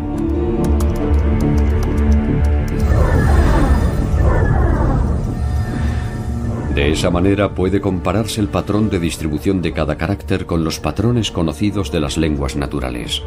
De 6.75 6.91
esa 6.91 7.09
manera 7.09 7.55
puede 7.55 7.79
compararse 7.79 8.41
el 8.41 8.49
patrón 8.49 8.89
de 8.89 8.99
distribución 8.99 9.61
de 9.61 9.71
cada 9.71 9.95
carácter 9.97 10.45
con 10.45 10.65
los 10.65 10.81
patrones 10.81 11.31
conocidos 11.31 11.89
de 11.89 12.01
las 12.01 12.17
lenguas 12.17 12.57
naturales. 12.57 13.23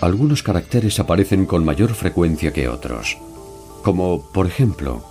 Algunos 0.00 0.42
caracteres 0.42 0.98
aparecen 0.98 1.46
con 1.46 1.64
mayor 1.64 1.90
frecuencia 1.90 2.52
que 2.52 2.68
otros, 2.68 3.18
como 3.82 4.22
por 4.32 4.46
ejemplo 4.46 5.02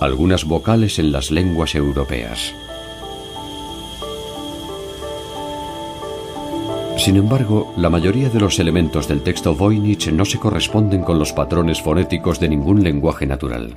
algunas 0.00 0.44
vocales 0.44 0.98
en 0.98 1.12
las 1.12 1.30
lenguas 1.30 1.74
europeas. 1.74 2.52
Sin 6.98 7.16
embargo, 7.16 7.72
la 7.76 7.90
mayoría 7.90 8.28
de 8.28 8.40
los 8.40 8.58
elementos 8.58 9.08
del 9.08 9.22
texto 9.22 9.54
Voynich 9.54 10.12
no 10.12 10.24
se 10.24 10.38
corresponden 10.38 11.02
con 11.02 11.18
los 11.18 11.32
patrones 11.32 11.80
fonéticos 11.80 12.38
de 12.38 12.48
ningún 12.48 12.82
lenguaje 12.82 13.26
natural. 13.26 13.76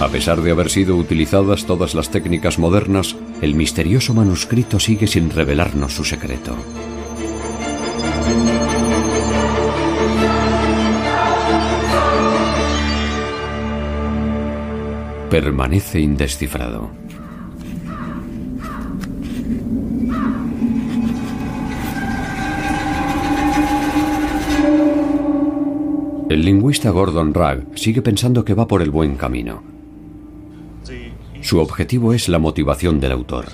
A 0.00 0.08
pesar 0.08 0.40
de 0.42 0.52
haber 0.52 0.70
sido 0.70 0.96
utilizadas 0.96 1.64
todas 1.66 1.94
las 1.94 2.10
técnicas 2.10 2.58
modernas, 2.58 3.16
el 3.40 3.54
misterioso 3.54 4.14
manuscrito 4.14 4.80
sigue 4.80 5.06
sin 5.06 5.30
revelarnos 5.30 5.94
su 5.94 6.04
secreto. 6.04 6.56
Permanece 15.30 16.00
indescifrado. 16.00 16.90
El 26.28 26.44
lingüista 26.44 26.90
Gordon 26.90 27.32
Ragg 27.32 27.66
sigue 27.74 28.02
pensando 28.02 28.44
que 28.44 28.54
va 28.54 28.66
por 28.66 28.82
el 28.82 28.90
buen 28.90 29.16
camino. 29.16 29.77
Su 31.48 31.60
objetivo 31.60 32.12
es 32.12 32.28
la 32.28 32.38
motivación 32.38 33.00
del 33.00 33.12
autor. 33.12 33.46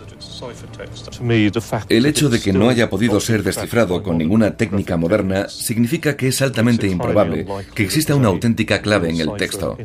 El 1.89 2.07
hecho 2.07 2.29
de 2.29 2.41
que 2.41 2.53
no 2.53 2.69
haya 2.69 2.91
podido 2.91 3.21
ser 3.21 3.45
descifrado 3.45 4.03
con 4.03 4.19
ninguna 4.19 4.57
técnica 4.57 4.97
moderna 4.97 5.49
significa 5.49 6.17
que 6.17 6.27
es 6.27 6.43
altamente 6.43 6.89
improbable 6.89 7.47
que 7.73 7.85
exista 7.85 8.17
una 8.17 8.27
auténtica 8.27 8.83
clave 8.83 9.11
en 9.11 9.21
el 9.21 9.37
texto. 9.39 9.79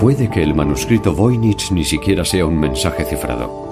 Puede 0.00 0.28
que 0.28 0.42
el 0.42 0.56
manuscrito 0.56 1.14
Voynich 1.14 1.70
ni 1.70 1.84
siquiera 1.84 2.24
sea 2.24 2.44
un 2.44 2.58
mensaje 2.58 3.04
cifrado. 3.04 3.67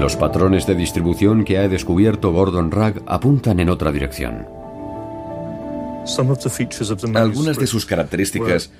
Los 0.00 0.16
patrones 0.16 0.66
de 0.66 0.74
distribución 0.74 1.44
que 1.44 1.58
ha 1.58 1.68
descubierto 1.68 2.32
Gordon 2.32 2.70
Ragg 2.70 3.02
apuntan 3.06 3.60
en 3.60 3.68
otra 3.68 3.92
dirección. 3.92 4.46
Algunas 7.14 7.58
de 7.58 7.66
sus 7.66 7.84
características 7.84 8.72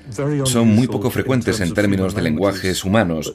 son 0.44 0.68
muy 0.68 0.86
poco 0.86 1.10
frecuentes 1.10 1.60
en 1.60 1.74
términos 1.74 2.14
de 2.14 2.22
lenguajes 2.22 2.84
humanos, 2.86 3.34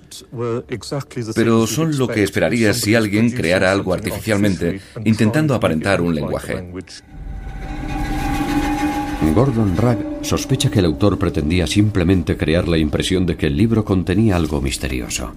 pero 1.36 1.68
son 1.68 1.96
lo 1.96 2.08
que 2.08 2.24
esperaría 2.24 2.74
si 2.74 2.96
alguien 2.96 3.30
creara 3.30 3.72
algo 3.72 3.94
artificialmente 3.94 4.82
intentando 5.04 5.54
aparentar 5.54 6.02
un 6.02 6.16
lenguaje. 6.16 6.68
Gordon 9.36 9.78
Ragg 9.78 10.00
sospecha 10.22 10.72
que 10.72 10.80
el 10.80 10.86
autor 10.86 11.20
pretendía 11.20 11.68
simplemente 11.68 12.36
crear 12.36 12.68
la 12.68 12.78
impresión 12.78 13.26
de 13.26 13.38
que 13.38 13.48
el 13.48 13.58
libro 13.58 13.86
contenía 13.86 14.38
algo 14.38 14.60
misterioso. 14.60 15.34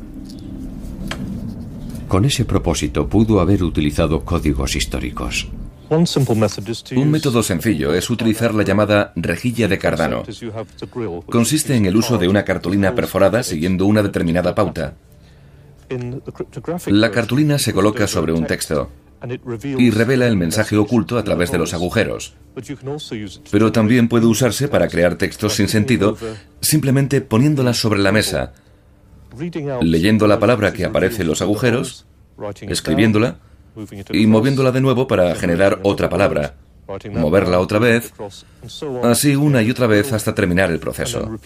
Con 2.08 2.24
ese 2.24 2.44
propósito 2.46 3.06
pudo 3.06 3.40
haber 3.40 3.62
utilizado 3.62 4.24
códigos 4.24 4.74
históricos. 4.74 5.48
Un 5.90 7.10
método 7.10 7.42
sencillo 7.42 7.94
es 7.94 8.10
utilizar 8.10 8.54
la 8.54 8.62
llamada 8.62 9.12
rejilla 9.16 9.68
de 9.68 9.78
Cardano. 9.78 10.22
Consiste 11.26 11.76
en 11.76 11.86
el 11.86 11.96
uso 11.96 12.18
de 12.18 12.28
una 12.28 12.44
cartulina 12.44 12.94
perforada 12.94 13.42
siguiendo 13.42 13.86
una 13.86 14.02
determinada 14.02 14.54
pauta. 14.54 14.94
La 16.86 17.10
cartulina 17.10 17.58
se 17.58 17.72
coloca 17.72 18.06
sobre 18.06 18.32
un 18.32 18.46
texto 18.46 18.90
y 19.62 19.90
revela 19.90 20.26
el 20.26 20.36
mensaje 20.36 20.76
oculto 20.76 21.18
a 21.18 21.24
través 21.24 21.50
de 21.50 21.58
los 21.58 21.74
agujeros. 21.74 22.34
Pero 23.50 23.72
también 23.72 24.08
puede 24.08 24.26
usarse 24.26 24.68
para 24.68 24.88
crear 24.88 25.16
textos 25.16 25.54
sin 25.54 25.68
sentido 25.68 26.16
simplemente 26.60 27.20
poniéndolas 27.20 27.78
sobre 27.78 28.00
la 28.00 28.12
mesa, 28.12 28.52
leyendo 29.80 30.26
la 30.26 30.38
palabra 30.38 30.72
que 30.72 30.84
aparece 30.84 31.22
en 31.22 31.28
los 31.28 31.42
agujeros, 31.42 32.06
escribiéndola 32.62 33.38
y 34.10 34.26
moviéndola 34.26 34.72
de 34.72 34.80
nuevo 34.80 35.06
para 35.06 35.34
generar 35.34 35.80
otra 35.82 36.08
palabra, 36.08 36.56
moverla 37.12 37.60
otra 37.60 37.78
vez, 37.78 38.12
así 39.02 39.36
una 39.36 39.62
y 39.62 39.70
otra 39.70 39.86
vez 39.86 40.12
hasta 40.12 40.34
terminar 40.34 40.70
el 40.70 40.78
proceso. 40.78 41.38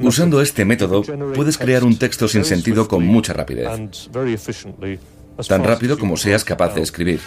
Usando 0.00 0.40
este 0.40 0.64
método 0.64 1.02
puedes 1.34 1.58
crear 1.58 1.84
un 1.84 1.96
texto 1.96 2.28
sin 2.28 2.44
sentido 2.44 2.88
con 2.88 3.04
mucha 3.04 3.32
rapidez, 3.32 3.68
tan 5.48 5.64
rápido 5.64 5.98
como 5.98 6.16
seas 6.16 6.44
capaz 6.44 6.74
de 6.74 6.82
escribir. 6.82 7.20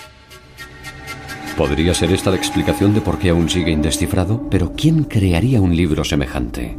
Podría 1.57 1.93
ser 1.93 2.11
esta 2.13 2.29
la 2.29 2.37
explicación 2.37 2.93
de 2.93 3.01
por 3.01 3.19
qué 3.19 3.29
aún 3.29 3.49
sigue 3.49 3.71
indescifrado, 3.71 4.47
pero 4.49 4.71
¿quién 4.77 5.03
crearía 5.03 5.59
un 5.59 5.75
libro 5.75 6.05
semejante? 6.05 6.77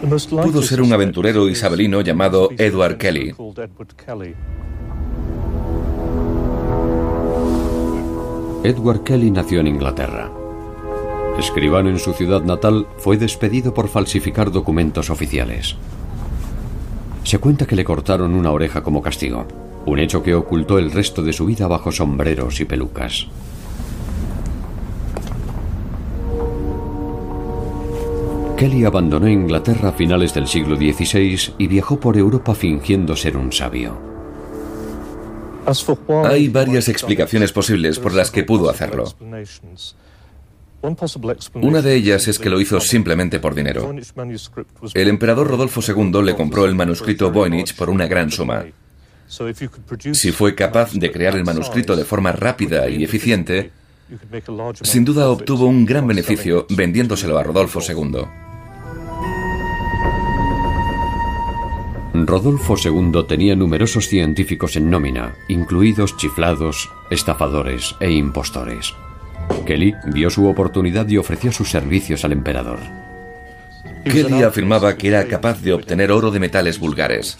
Pudo 0.00 0.62
ser 0.62 0.80
un 0.80 0.92
aventurero 0.92 1.46
isabelino 1.48 2.00
llamado 2.00 2.48
Edward 2.56 2.96
Kelly. 2.96 3.34
Edward 8.64 9.02
Kelly 9.04 9.30
nació 9.30 9.60
en 9.60 9.66
Inglaterra. 9.66 10.30
Escribano 11.38 11.90
en 11.90 11.98
su 11.98 12.14
ciudad 12.14 12.42
natal, 12.42 12.86
fue 12.96 13.18
despedido 13.18 13.74
por 13.74 13.88
falsificar 13.88 14.50
documentos 14.50 15.10
oficiales. 15.10 15.76
Se 17.24 17.38
cuenta 17.38 17.66
que 17.66 17.76
le 17.76 17.84
cortaron 17.84 18.34
una 18.34 18.52
oreja 18.52 18.82
como 18.82 19.02
castigo, 19.02 19.46
un 19.84 19.98
hecho 19.98 20.22
que 20.22 20.34
ocultó 20.34 20.78
el 20.78 20.92
resto 20.92 21.22
de 21.22 21.34
su 21.34 21.44
vida 21.44 21.66
bajo 21.68 21.92
sombreros 21.92 22.60
y 22.60 22.64
pelucas. 22.64 23.28
Kelly 28.60 28.84
abandonó 28.84 29.26
Inglaterra 29.26 29.88
a 29.88 29.92
finales 29.92 30.34
del 30.34 30.46
siglo 30.46 30.76
XVI 30.76 31.54
y 31.56 31.66
viajó 31.66 31.98
por 31.98 32.18
Europa 32.18 32.54
fingiendo 32.54 33.16
ser 33.16 33.38
un 33.38 33.50
sabio. 33.50 33.98
Hay 36.26 36.48
varias 36.48 36.90
explicaciones 36.90 37.52
posibles 37.52 37.98
por 37.98 38.12
las 38.12 38.30
que 38.30 38.44
pudo 38.44 38.68
hacerlo. 38.68 39.04
Una 41.54 41.80
de 41.80 41.94
ellas 41.94 42.28
es 42.28 42.38
que 42.38 42.50
lo 42.50 42.60
hizo 42.60 42.80
simplemente 42.80 43.40
por 43.40 43.54
dinero. 43.54 43.94
El 44.92 45.08
emperador 45.08 45.48
Rodolfo 45.48 45.80
II 45.80 46.22
le 46.22 46.36
compró 46.36 46.66
el 46.66 46.74
manuscrito 46.74 47.32
Voynich 47.32 47.74
por 47.74 47.88
una 47.88 48.06
gran 48.08 48.30
suma. 48.30 48.66
Si 50.12 50.32
fue 50.32 50.54
capaz 50.54 50.92
de 50.92 51.10
crear 51.10 51.34
el 51.34 51.44
manuscrito 51.44 51.96
de 51.96 52.04
forma 52.04 52.32
rápida 52.32 52.90
y 52.90 53.04
eficiente, 53.04 53.70
sin 54.82 55.06
duda 55.06 55.30
obtuvo 55.30 55.64
un 55.64 55.86
gran 55.86 56.06
beneficio 56.06 56.66
vendiéndoselo 56.68 57.38
a 57.38 57.42
Rodolfo 57.42 57.80
II. 57.80 58.39
Rodolfo 62.30 62.76
II 62.76 63.24
tenía 63.26 63.56
numerosos 63.56 64.06
científicos 64.06 64.76
en 64.76 64.88
nómina, 64.88 65.34
incluidos 65.48 66.16
chiflados, 66.16 66.88
estafadores 67.10 67.96
e 67.98 68.12
impostores. 68.12 68.94
Kelly 69.66 69.96
vio 70.06 70.30
su 70.30 70.46
oportunidad 70.46 71.08
y 71.08 71.18
ofreció 71.18 71.50
sus 71.50 71.68
servicios 71.68 72.24
al 72.24 72.30
emperador. 72.30 72.78
Kelly 74.04 74.44
afirmaba 74.44 74.96
que 74.96 75.08
era 75.08 75.26
capaz 75.26 75.60
de 75.60 75.72
obtener 75.72 76.12
oro 76.12 76.30
de 76.30 76.38
metales 76.38 76.78
vulgares. 76.78 77.36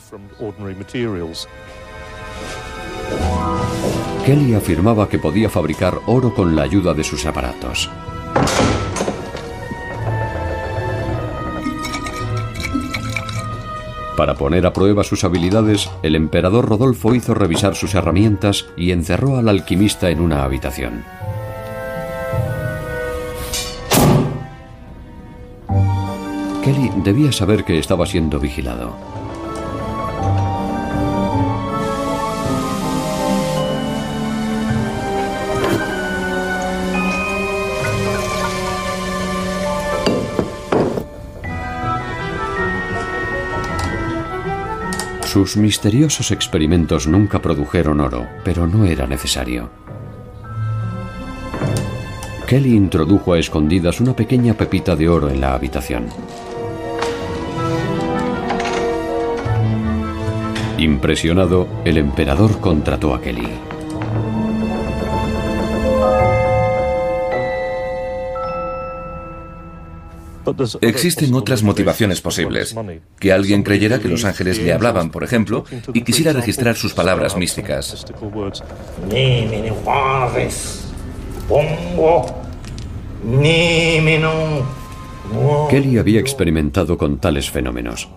Kelly 4.26 4.54
afirmaba 4.54 5.08
que 5.08 5.20
podía 5.20 5.48
fabricar 5.48 6.00
oro 6.06 6.34
con 6.34 6.56
la 6.56 6.62
ayuda 6.62 6.94
de 6.94 7.04
sus 7.04 7.26
aparatos. 7.26 7.88
Para 14.20 14.34
poner 14.34 14.66
a 14.66 14.74
prueba 14.74 15.02
sus 15.02 15.24
habilidades, 15.24 15.88
el 16.02 16.14
emperador 16.14 16.68
Rodolfo 16.68 17.14
hizo 17.14 17.32
revisar 17.32 17.74
sus 17.74 17.94
herramientas 17.94 18.66
y 18.76 18.90
encerró 18.90 19.38
al 19.38 19.48
alquimista 19.48 20.10
en 20.10 20.20
una 20.20 20.44
habitación. 20.44 21.04
Kelly 26.62 26.90
debía 27.02 27.32
saber 27.32 27.64
que 27.64 27.78
estaba 27.78 28.04
siendo 28.04 28.38
vigilado. 28.38 29.19
Sus 45.32 45.56
misteriosos 45.56 46.32
experimentos 46.32 47.06
nunca 47.06 47.40
produjeron 47.40 48.00
oro, 48.00 48.26
pero 48.42 48.66
no 48.66 48.84
era 48.84 49.06
necesario. 49.06 49.70
Kelly 52.48 52.74
introdujo 52.74 53.34
a 53.34 53.38
escondidas 53.38 54.00
una 54.00 54.16
pequeña 54.16 54.54
pepita 54.54 54.96
de 54.96 55.08
oro 55.08 55.30
en 55.30 55.40
la 55.40 55.54
habitación. 55.54 56.08
Impresionado, 60.78 61.68
el 61.84 61.98
emperador 61.98 62.58
contrató 62.58 63.14
a 63.14 63.20
Kelly. 63.20 63.46
Existen 70.80 71.34
otras 71.34 71.62
motivaciones 71.62 72.20
posibles. 72.20 72.74
Que 73.18 73.32
alguien 73.32 73.62
creyera 73.62 73.98
que 73.98 74.08
los 74.08 74.24
ángeles 74.24 74.58
le 74.58 74.72
hablaban, 74.72 75.10
por 75.10 75.24
ejemplo, 75.24 75.64
y 75.92 76.02
quisiera 76.02 76.32
registrar 76.32 76.76
sus 76.76 76.94
palabras 76.94 77.36
místicas. 77.36 78.06
Kelly 85.68 85.98
había 85.98 86.20
experimentado 86.20 86.96
con 86.98 87.18
tales 87.18 87.50
fenómenos. 87.50 88.08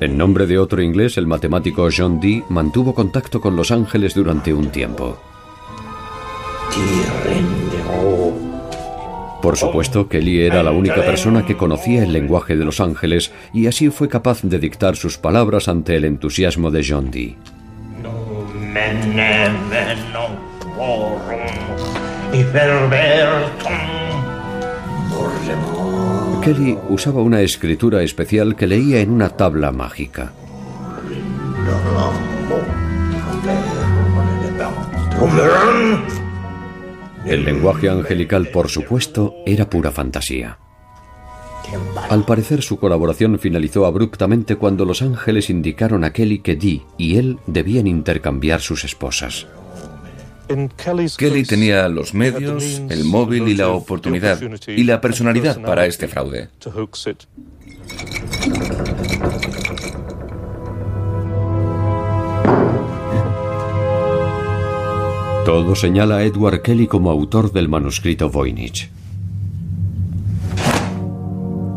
En 0.00 0.18
nombre 0.18 0.46
de 0.46 0.58
otro 0.58 0.82
inglés, 0.82 1.16
el 1.16 1.26
matemático 1.26 1.88
John 1.94 2.20
Dee 2.20 2.44
mantuvo 2.50 2.94
contacto 2.94 3.40
con 3.40 3.56
los 3.56 3.70
ángeles 3.70 4.14
durante 4.14 4.52
un 4.52 4.68
tiempo. 4.70 5.18
Por 9.46 9.56
supuesto, 9.56 10.08
Kelly 10.08 10.40
era 10.40 10.60
la 10.64 10.72
única 10.72 11.04
persona 11.04 11.46
que 11.46 11.56
conocía 11.56 12.02
el 12.02 12.12
lenguaje 12.12 12.56
de 12.56 12.64
los 12.64 12.80
ángeles 12.80 13.30
y 13.54 13.68
así 13.68 13.90
fue 13.90 14.08
capaz 14.08 14.42
de 14.42 14.58
dictar 14.58 14.96
sus 14.96 15.18
palabras 15.18 15.68
ante 15.68 15.94
el 15.94 16.04
entusiasmo 16.04 16.72
de 16.72 16.84
John 16.84 17.12
Dee. 17.12 17.36
Kelly 26.42 26.76
usaba 26.88 27.22
una 27.22 27.40
escritura 27.40 28.02
especial 28.02 28.56
que 28.56 28.66
leía 28.66 28.98
en 28.98 29.12
una 29.12 29.28
tabla 29.28 29.70
mágica. 29.70 30.32
El 37.26 37.44
lenguaje 37.44 37.88
angelical, 37.88 38.48
por 38.48 38.68
supuesto, 38.68 39.34
era 39.44 39.68
pura 39.68 39.90
fantasía. 39.90 40.58
Al 42.08 42.24
parecer 42.24 42.62
su 42.62 42.78
colaboración 42.78 43.38
finalizó 43.38 43.86
abruptamente 43.86 44.56
cuando 44.56 44.84
los 44.84 45.02
ángeles 45.02 45.50
indicaron 45.50 46.04
a 46.04 46.12
Kelly 46.12 46.38
que 46.38 46.54
Dee 46.54 46.82
y 46.96 47.16
él 47.16 47.38
debían 47.46 47.86
intercambiar 47.86 48.60
sus 48.60 48.84
esposas. 48.84 49.46
Kelly 51.16 51.42
tenía 51.42 51.88
los 51.88 52.14
medios, 52.14 52.80
el 52.88 53.04
móvil 53.04 53.48
y 53.48 53.54
la 53.56 53.70
oportunidad 53.70 54.40
y 54.68 54.84
la 54.84 55.00
personalidad 55.00 55.60
para 55.60 55.86
este 55.86 56.06
fraude. 56.06 56.50
Todo 65.46 65.76
señala 65.76 66.16
a 66.16 66.24
Edward 66.24 66.60
Kelly 66.60 66.88
como 66.88 67.08
autor 67.08 67.52
del 67.52 67.68
manuscrito 67.68 68.28
Voynich. 68.28 68.90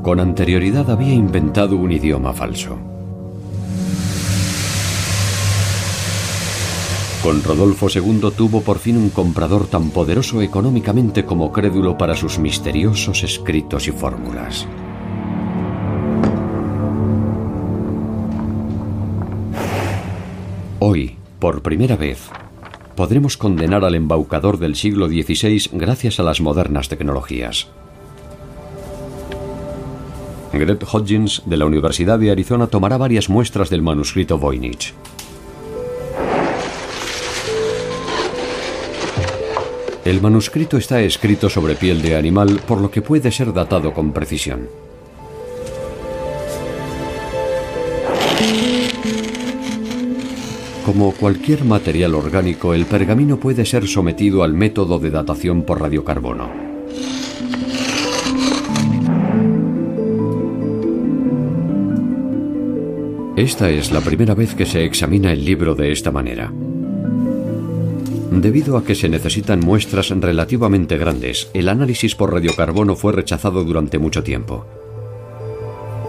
Con 0.02 0.20
anterioridad 0.20 0.90
había 0.90 1.14
inventado 1.14 1.76
un 1.76 1.92
idioma 1.92 2.34
falso. 2.34 2.80
Con 7.22 7.44
Rodolfo 7.44 7.90
II 7.94 8.32
tuvo 8.36 8.62
por 8.62 8.80
fin 8.80 8.98
un 8.98 9.12
comprador 9.12 9.68
tan 9.68 9.92
poderoso 9.92 10.42
económicamente 10.42 11.24
como 11.24 11.52
crédulo 11.52 11.96
para 11.96 12.16
sus 12.16 12.40
misteriosos 12.40 13.22
escritos 13.22 13.88
y 13.88 13.92
fórmulas. 13.92 14.66
Hoy, 20.80 21.18
por 21.38 21.62
primera 21.62 21.96
vez, 21.96 22.32
podremos 23.00 23.38
condenar 23.38 23.86
al 23.86 23.96
embaucador 23.96 24.60
del 24.60 24.76
siglo 24.76 25.08
XVI 25.08 25.70
gracias 25.72 26.20
a 26.20 26.24
las 26.24 26.42
modernas 26.42 26.90
tecnologías. 26.90 27.70
Greg 30.52 30.80
Hodgins 30.84 31.44
de 31.46 31.56
la 31.56 31.66
Universidad 31.66 32.20
de 32.20 32.30
Arizona 32.30 32.68
tomará 32.68 32.98
varias 32.98 33.30
muestras 33.30 33.70
del 33.70 33.82
manuscrito 33.82 34.38
Voynich. 34.38 34.94
El 40.04 40.20
manuscrito 40.20 40.76
está 40.76 41.00
escrito 41.00 41.50
sobre 41.50 41.76
piel 41.76 42.02
de 42.02 42.18
animal, 42.18 42.60
por 42.68 42.82
lo 42.82 42.92
que 42.92 43.02
puede 43.02 43.32
ser 43.32 43.54
datado 43.54 43.94
con 43.94 44.12
precisión. 44.12 44.68
Como 50.90 51.12
cualquier 51.12 51.66
material 51.66 52.16
orgánico, 52.16 52.74
el 52.74 52.88
pergamino 52.88 53.40
puede 53.40 53.64
ser 53.64 53.88
sometido 53.88 54.42
al 54.42 54.56
método 54.56 54.98
de 54.98 55.12
datación 55.12 55.62
por 55.62 55.80
radiocarbono. 55.80 56.50
Esta 63.36 63.70
es 63.70 63.92
la 63.92 64.02
primera 64.02 64.34
vez 64.34 64.56
que 64.56 64.66
se 64.66 64.84
examina 64.84 65.32
el 65.32 65.46
libro 65.46 65.76
de 65.76 65.92
esta 65.92 66.10
manera. 66.10 66.52
Debido 68.32 68.76
a 68.76 68.84
que 68.84 68.96
se 68.96 69.10
necesitan 69.10 69.60
muestras 69.60 70.10
relativamente 70.10 70.98
grandes, 70.98 71.52
el 71.54 71.70
análisis 71.70 72.16
por 72.16 72.34
radiocarbono 72.34 72.96
fue 72.96 73.14
rechazado 73.14 73.64
durante 73.64 74.00
mucho 74.00 74.24
tiempo. 74.24 74.66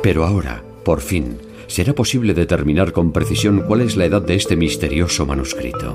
Pero 0.02 0.24
ahora, 0.24 0.64
por 0.84 1.02
fin, 1.02 1.36
será 1.70 1.94
posible 1.94 2.34
determinar 2.34 2.92
con 2.92 3.12
precisión 3.12 3.62
cuál 3.66 3.82
es 3.82 3.96
la 3.96 4.04
edad 4.04 4.20
de 4.20 4.34
este 4.34 4.56
misterioso 4.56 5.24
manuscrito. 5.24 5.94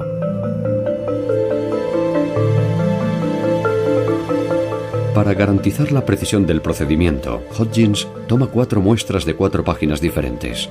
Para 5.14 5.34
garantizar 5.34 5.92
la 5.92 6.06
precisión 6.06 6.46
del 6.46 6.62
procedimiento, 6.62 7.42
Hodgins 7.58 8.08
toma 8.28 8.48
cuatro 8.48 8.82
muestras 8.82 9.26
de 9.26 9.36
cuatro 9.36 9.64
páginas 9.66 10.00
diferentes. 10.00 10.70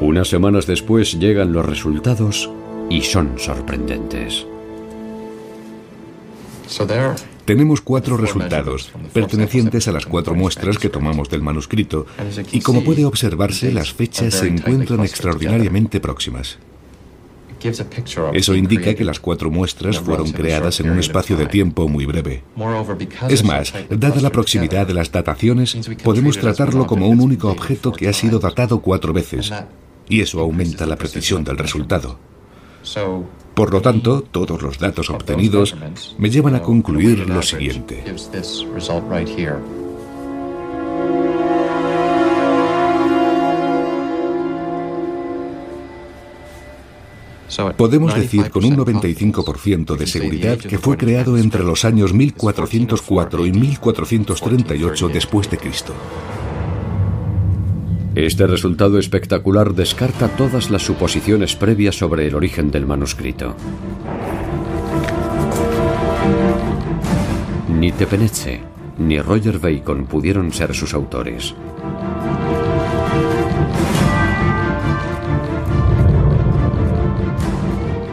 Unas 0.00 0.28
semanas 0.28 0.66
después 0.66 1.18
llegan 1.18 1.52
los 1.52 1.64
resultados 1.64 2.50
y 2.88 3.02
son 3.02 3.38
sorprendentes. 3.38 4.46
Tenemos 7.44 7.80
cuatro 7.80 8.16
resultados, 8.16 8.92
pertenecientes 9.12 9.88
a 9.88 9.92
las 9.92 10.06
cuatro 10.06 10.34
muestras 10.34 10.78
que 10.78 10.88
tomamos 10.88 11.28
del 11.28 11.42
manuscrito, 11.42 12.06
y 12.52 12.60
como 12.60 12.84
puede 12.84 13.04
observarse, 13.04 13.72
las 13.72 13.92
fechas 13.92 14.34
se 14.34 14.46
encuentran 14.46 15.00
extraordinariamente 15.00 16.00
próximas. 16.00 16.58
Eso 18.32 18.54
indica 18.54 18.94
que 18.94 19.04
las 19.04 19.20
cuatro 19.20 19.50
muestras 19.50 19.98
fueron 19.98 20.32
creadas 20.32 20.80
en 20.80 20.90
un 20.90 20.98
espacio 20.98 21.36
de 21.36 21.46
tiempo 21.46 21.88
muy 21.88 22.06
breve. 22.06 22.42
Es 23.28 23.44
más, 23.44 23.72
dada 23.90 24.20
la 24.20 24.30
proximidad 24.30 24.86
de 24.86 24.94
las 24.94 25.12
dataciones, 25.12 25.76
podemos 26.02 26.38
tratarlo 26.38 26.86
como 26.86 27.08
un 27.08 27.20
único 27.20 27.50
objeto 27.50 27.92
que 27.92 28.08
ha 28.08 28.12
sido 28.12 28.38
datado 28.38 28.80
cuatro 28.80 29.12
veces, 29.12 29.52
y 30.08 30.20
eso 30.20 30.40
aumenta 30.40 30.86
la 30.86 30.96
precisión 30.96 31.44
del 31.44 31.58
resultado. 31.58 32.18
Por 33.54 33.72
lo 33.72 33.82
tanto, 33.82 34.22
todos 34.22 34.62
los 34.62 34.78
datos 34.78 35.10
obtenidos 35.10 35.76
me 36.18 36.30
llevan 36.30 36.54
a 36.54 36.62
concluir 36.62 37.28
lo 37.28 37.42
siguiente. 37.42 38.02
Podemos 47.76 48.14
decir 48.14 48.50
con 48.50 48.64
un 48.64 48.76
95% 48.76 49.96
de 49.96 50.06
seguridad 50.06 50.58
que 50.58 50.78
fue 50.78 50.96
creado 50.96 51.36
entre 51.36 51.62
los 51.62 51.84
años 51.84 52.14
1404 52.14 53.46
y 53.46 53.52
1438 53.52 55.08
después 55.08 55.50
de 55.50 55.58
Cristo. 55.58 55.92
Este 58.14 58.46
resultado 58.46 58.98
espectacular 58.98 59.72
descarta 59.72 60.28
todas 60.28 60.70
las 60.70 60.82
suposiciones 60.82 61.56
previas 61.56 61.96
sobre 61.96 62.26
el 62.26 62.34
origen 62.34 62.70
del 62.70 62.84
manuscrito. 62.84 63.56
Ni 67.70 67.90
Tepenetze 67.90 68.60
ni 68.98 69.18
Roger 69.18 69.58
Bacon 69.58 70.04
pudieron 70.04 70.52
ser 70.52 70.74
sus 70.74 70.92
autores. 70.92 71.54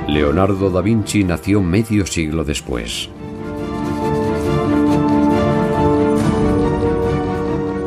Leonardo 0.08 0.70
da 0.70 0.82
Vinci 0.82 1.26
nació 1.26 1.62
medio 1.62 2.06
siglo 2.06 2.46
después. 2.46 3.10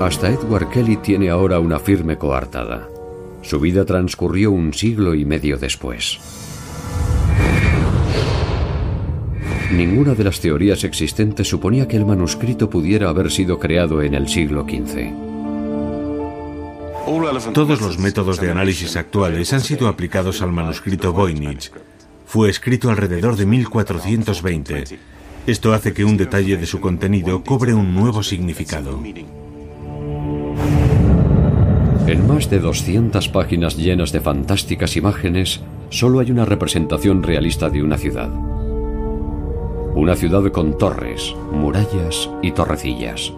Hasta 0.03 0.31
Edward 0.31 0.69
Kelly 0.69 0.97
tiene 0.97 1.31
ahora 1.31 1.61
una 1.61 1.79
firme 1.79 2.19
coartada. 2.19 2.89
Su 3.41 3.61
vida 3.61 3.85
transcurrió 3.85 4.51
un 4.51 4.75
siglo 4.75 5.15
y 5.15 5.25
medio 5.25 5.59
después. 5.59 6.19
Ninguna 9.71 10.15
de 10.15 10.25
las 10.25 10.41
teorías 10.41 10.83
existentes 10.83 11.49
suponía 11.49 11.87
que 11.87 11.97
el 11.97 12.05
manuscrito 12.05 12.69
pudiera 12.69 13.11
haber 13.11 13.31
sido 13.31 13.61
creado 13.61 14.03
en 14.03 14.15
el 14.15 14.29
siglo 14.29 14.65
XV. 14.65 15.13
Todos 17.55 17.81
los 17.81 17.99
métodos 18.01 18.41
de 18.41 18.51
análisis 18.51 18.97
actuales 18.97 19.53
han 19.53 19.61
sido 19.61 19.87
aplicados 19.87 20.43
al 20.43 20.51
manuscrito 20.51 21.13
Voynich. 21.13 21.71
Fue 22.27 22.51
escrito 22.51 22.91
alrededor 22.91 23.37
de 23.37 23.47
1420. 23.47 24.85
Esto 25.47 25.73
hace 25.73 25.93
que 25.93 26.05
un 26.05 26.17
detalle 26.17 26.57
de 26.57 26.67
su 26.67 26.81
contenido 26.81 27.45
cobre 27.45 27.73
un 27.73 27.95
nuevo 27.95 28.25
significado. 28.25 29.01
En 32.13 32.29
más 32.29 32.51
de 32.51 32.59
200 32.59 33.31
páginas 33.31 33.79
llenas 33.79 34.13
de 34.13 34.21
fantásticas 34.21 34.99
imágenes, 34.99 35.63
solo 35.89 36.21
hay 36.21 36.31
una 36.31 36.45
representación 36.45 37.23
realista 37.23 37.71
de 37.71 37.83
una 37.83 37.97
ciudad. 37.97 38.29
Una 39.95 40.15
ciudad 40.15 40.45
con 40.53 40.77
torres, 40.77 41.35
murallas 41.53 42.29
y 42.43 42.53
torrecillas. 42.53 43.33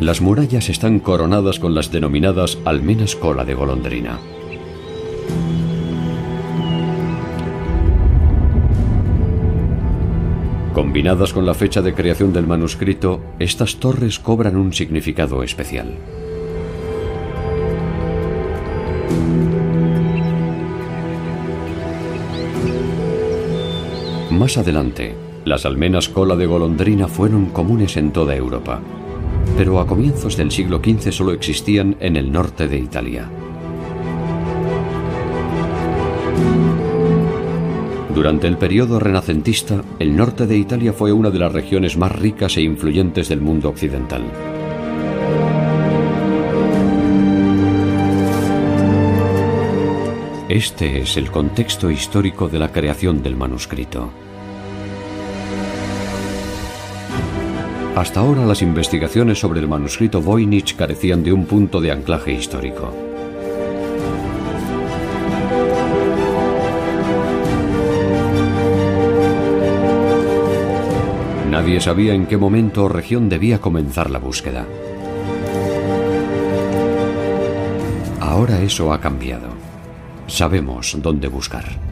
Las 0.00 0.20
murallas 0.20 0.70
están 0.70 0.98
coronadas 0.98 1.60
con 1.60 1.72
las 1.72 1.92
denominadas 1.92 2.58
almenas 2.64 3.14
cola 3.14 3.44
de 3.44 3.54
golondrina. 3.54 4.18
Combinadas 10.80 11.34
con 11.34 11.44
la 11.44 11.52
fecha 11.52 11.82
de 11.82 11.92
creación 11.92 12.32
del 12.32 12.46
manuscrito, 12.46 13.20
estas 13.38 13.76
torres 13.76 14.18
cobran 14.18 14.56
un 14.56 14.72
significado 14.72 15.42
especial. 15.42 15.94
Más 24.30 24.56
adelante, 24.56 25.14
las 25.44 25.66
almenas 25.66 26.08
cola 26.08 26.34
de 26.34 26.46
golondrina 26.46 27.08
fueron 27.08 27.50
comunes 27.50 27.98
en 27.98 28.10
toda 28.10 28.34
Europa, 28.34 28.80
pero 29.58 29.80
a 29.80 29.86
comienzos 29.86 30.38
del 30.38 30.50
siglo 30.50 30.80
XV 30.82 31.12
solo 31.12 31.32
existían 31.32 31.98
en 32.00 32.16
el 32.16 32.32
norte 32.32 32.68
de 32.68 32.78
Italia. 32.78 33.28
Durante 38.20 38.48
el 38.48 38.58
periodo 38.58 39.00
renacentista, 39.00 39.82
el 39.98 40.14
norte 40.14 40.46
de 40.46 40.54
Italia 40.54 40.92
fue 40.92 41.10
una 41.10 41.30
de 41.30 41.38
las 41.38 41.50
regiones 41.50 41.96
más 41.96 42.12
ricas 42.12 42.54
e 42.58 42.60
influyentes 42.60 43.30
del 43.30 43.40
mundo 43.40 43.70
occidental. 43.70 44.22
Este 50.50 51.00
es 51.00 51.16
el 51.16 51.30
contexto 51.30 51.90
histórico 51.90 52.46
de 52.50 52.58
la 52.58 52.70
creación 52.70 53.22
del 53.22 53.36
manuscrito. 53.36 54.10
Hasta 57.96 58.20
ahora 58.20 58.44
las 58.44 58.60
investigaciones 58.60 59.38
sobre 59.38 59.60
el 59.60 59.68
manuscrito 59.68 60.20
Voynich 60.20 60.76
carecían 60.76 61.22
de 61.22 61.32
un 61.32 61.46
punto 61.46 61.80
de 61.80 61.90
anclaje 61.90 62.34
histórico. 62.34 63.09
Nadie 71.60 71.78
sabía 71.78 72.14
en 72.14 72.24
qué 72.24 72.38
momento 72.38 72.84
o 72.84 72.88
región 72.88 73.28
debía 73.28 73.60
comenzar 73.60 74.08
la 74.08 74.18
búsqueda. 74.18 74.64
Ahora 78.18 78.62
eso 78.62 78.94
ha 78.94 78.98
cambiado. 78.98 79.48
Sabemos 80.26 80.96
dónde 81.02 81.28
buscar. 81.28 81.89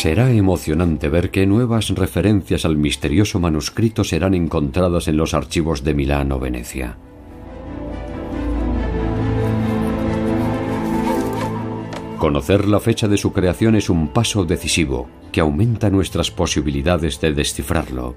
Será 0.00 0.30
emocionante 0.30 1.10
ver 1.10 1.30
qué 1.30 1.46
nuevas 1.46 1.90
referencias 1.90 2.64
al 2.64 2.78
misterioso 2.78 3.38
manuscrito 3.38 4.02
serán 4.02 4.32
encontradas 4.32 5.08
en 5.08 5.18
los 5.18 5.34
archivos 5.34 5.84
de 5.84 5.92
Milán 5.92 6.32
o 6.32 6.38
Venecia. 6.38 6.96
Conocer 12.16 12.66
la 12.66 12.80
fecha 12.80 13.08
de 13.08 13.18
su 13.18 13.34
creación 13.34 13.74
es 13.74 13.90
un 13.90 14.08
paso 14.08 14.46
decisivo 14.46 15.06
que 15.32 15.42
aumenta 15.42 15.90
nuestras 15.90 16.30
posibilidades 16.30 17.20
de 17.20 17.34
descifrarlo 17.34 18.16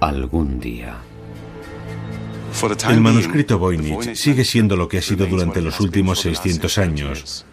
algún 0.00 0.58
día. 0.60 0.96
El 2.88 3.02
manuscrito 3.02 3.58
Voynich 3.58 4.14
sigue 4.14 4.44
siendo 4.44 4.76
lo 4.76 4.88
que 4.88 4.96
ha 4.96 5.02
sido 5.02 5.26
durante 5.26 5.60
los 5.60 5.78
últimos 5.78 6.20
600 6.20 6.78
años, 6.78 7.44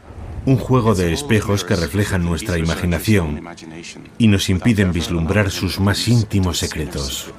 un 0.45 0.57
juego 0.57 0.95
de 0.95 1.13
espejos 1.13 1.63
que 1.63 1.75
reflejan 1.75 2.25
nuestra 2.25 2.57
imaginación 2.57 3.41
y 4.17 4.27
nos 4.27 4.49
impiden 4.49 4.91
vislumbrar 4.91 5.51
sus 5.51 5.79
más 5.79 6.07
íntimos 6.07 6.59
secretos. 6.59 7.31